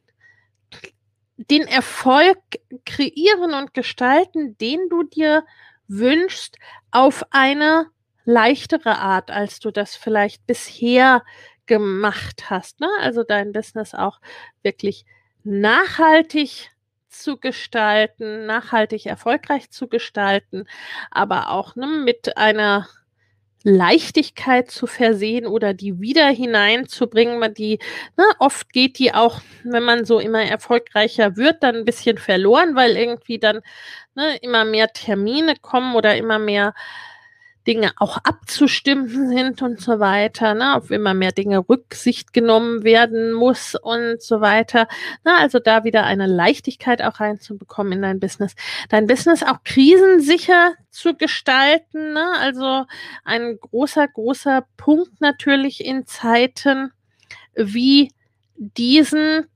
den 1.36 1.62
Erfolg 1.62 2.38
kreieren 2.84 3.52
und 3.54 3.74
gestalten, 3.74 4.56
den 4.58 4.88
du 4.88 5.02
dir 5.02 5.44
wünschst, 5.86 6.56
auf 6.90 7.24
eine 7.30 7.86
leichtere 8.26 8.98
Art, 8.98 9.30
als 9.30 9.60
du 9.60 9.70
das 9.70 9.96
vielleicht 9.96 10.46
bisher 10.46 11.22
gemacht 11.64 12.50
hast. 12.50 12.80
Ne? 12.80 12.88
Also 13.00 13.22
dein 13.22 13.52
Business 13.52 13.94
auch 13.94 14.20
wirklich 14.62 15.06
nachhaltig 15.44 16.70
zu 17.08 17.38
gestalten, 17.38 18.46
nachhaltig 18.46 19.06
erfolgreich 19.06 19.70
zu 19.70 19.88
gestalten, 19.88 20.64
aber 21.10 21.50
auch 21.50 21.76
ne, 21.76 21.86
mit 21.86 22.36
einer 22.36 22.88
Leichtigkeit 23.62 24.70
zu 24.70 24.86
versehen 24.86 25.46
oder 25.46 25.74
die 25.74 26.00
wieder 26.00 26.28
hineinzubringen. 26.28 27.54
Die, 27.54 27.78
ne, 28.16 28.24
oft 28.38 28.72
geht 28.72 28.98
die 28.98 29.14
auch, 29.14 29.40
wenn 29.64 29.82
man 29.82 30.04
so 30.04 30.20
immer 30.20 30.42
erfolgreicher 30.42 31.36
wird, 31.36 31.62
dann 31.62 31.76
ein 31.76 31.84
bisschen 31.84 32.18
verloren, 32.18 32.76
weil 32.76 32.96
irgendwie 32.96 33.38
dann 33.38 33.62
ne, 34.14 34.36
immer 34.42 34.64
mehr 34.64 34.92
Termine 34.92 35.54
kommen 35.60 35.96
oder 35.96 36.16
immer 36.16 36.38
mehr 36.38 36.74
Dinge 37.66 37.92
auch 37.96 38.18
abzustimmen 38.18 39.28
sind 39.28 39.62
und 39.62 39.80
so 39.80 39.98
weiter, 39.98 40.54
ne, 40.54 40.76
auf 40.76 40.90
immer 40.90 41.14
mehr 41.14 41.32
Dinge 41.32 41.68
Rücksicht 41.68 42.32
genommen 42.32 42.84
werden 42.84 43.32
muss 43.32 43.74
und 43.74 44.22
so 44.22 44.40
weiter. 44.40 44.88
Ne, 45.24 45.34
also 45.38 45.58
da 45.58 45.84
wieder 45.84 46.04
eine 46.04 46.26
Leichtigkeit 46.26 47.02
auch 47.02 47.20
reinzubekommen 47.20 47.94
in 47.94 48.02
dein 48.02 48.20
Business. 48.20 48.54
Dein 48.88 49.06
Business 49.06 49.42
auch 49.42 49.62
krisensicher 49.64 50.74
zu 50.90 51.14
gestalten, 51.14 52.12
ne, 52.12 52.32
also 52.38 52.84
ein 53.24 53.58
großer, 53.60 54.06
großer 54.08 54.64
Punkt 54.76 55.20
natürlich 55.20 55.84
in 55.84 56.06
Zeiten 56.06 56.92
wie 57.54 58.12
diesen 58.56 59.46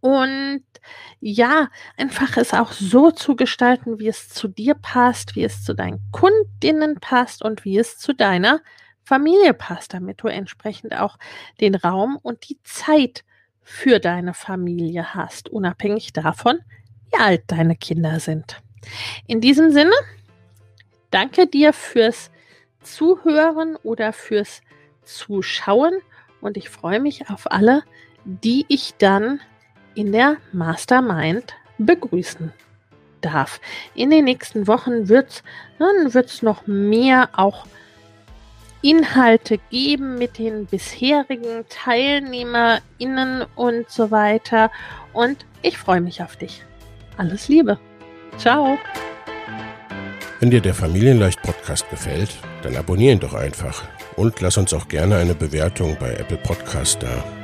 und 0.00 0.62
ja, 1.20 1.68
einfach 1.96 2.36
es 2.36 2.52
auch 2.52 2.72
so 2.72 3.10
zu 3.10 3.36
gestalten, 3.36 3.98
wie 3.98 4.08
es 4.08 4.28
zu 4.28 4.48
dir 4.48 4.74
passt, 4.74 5.36
wie 5.36 5.44
es 5.44 5.64
zu 5.64 5.74
deinen 5.74 6.00
Kundinnen 6.12 7.00
passt 7.00 7.42
und 7.42 7.64
wie 7.64 7.78
es 7.78 7.98
zu 7.98 8.12
deiner 8.14 8.60
Familie 9.02 9.54
passt, 9.54 9.94
damit 9.94 10.22
du 10.22 10.28
entsprechend 10.28 10.98
auch 10.98 11.18
den 11.60 11.74
Raum 11.74 12.18
und 12.20 12.48
die 12.48 12.58
Zeit 12.62 13.24
für 13.62 13.98
deine 13.98 14.34
Familie 14.34 15.14
hast, 15.14 15.48
unabhängig 15.48 16.12
davon, 16.12 16.58
wie 17.10 17.18
alt 17.18 17.44
deine 17.46 17.76
Kinder 17.76 18.20
sind. 18.20 18.60
In 19.26 19.40
diesem 19.40 19.70
Sinne, 19.70 19.94
danke 21.10 21.46
dir 21.46 21.72
fürs 21.72 22.30
Zuhören 22.82 23.76
oder 23.82 24.12
fürs 24.12 24.62
Zuschauen 25.02 25.94
und 26.40 26.56
ich 26.56 26.68
freue 26.68 27.00
mich 27.00 27.30
auf 27.30 27.50
alle, 27.50 27.82
die 28.24 28.66
ich 28.68 28.94
dann 28.98 29.40
in 29.94 30.12
der 30.12 30.36
Mastermind 30.52 31.54
begrüßen 31.78 32.52
darf. 33.20 33.60
In 33.94 34.10
den 34.10 34.24
nächsten 34.24 34.66
Wochen 34.66 35.08
wird 35.08 35.42
es 35.78 36.42
noch 36.42 36.66
mehr 36.66 37.30
auch 37.32 37.66
Inhalte 38.82 39.58
geben 39.70 40.18
mit 40.18 40.38
den 40.38 40.66
bisherigen 40.66 41.64
TeilnehmerInnen 41.70 43.46
und 43.54 43.88
so 43.88 44.10
weiter. 44.10 44.70
Und 45.14 45.46
ich 45.62 45.78
freue 45.78 46.02
mich 46.02 46.22
auf 46.22 46.36
dich. 46.36 46.62
Alles 47.16 47.48
Liebe. 47.48 47.78
Ciao. 48.36 48.78
Wenn 50.40 50.50
dir 50.50 50.60
der 50.60 50.74
Familienleicht 50.74 51.40
Podcast 51.40 51.88
gefällt, 51.88 52.30
dann 52.62 52.76
abonnier 52.76 53.12
ihn 53.12 53.20
doch 53.20 53.32
einfach 53.32 53.84
und 54.16 54.40
lass 54.40 54.58
uns 54.58 54.74
auch 54.74 54.88
gerne 54.88 55.16
eine 55.16 55.34
Bewertung 55.34 55.96
bei 55.98 56.12
Apple 56.12 56.36
Podcast 56.38 57.02
da. 57.02 57.43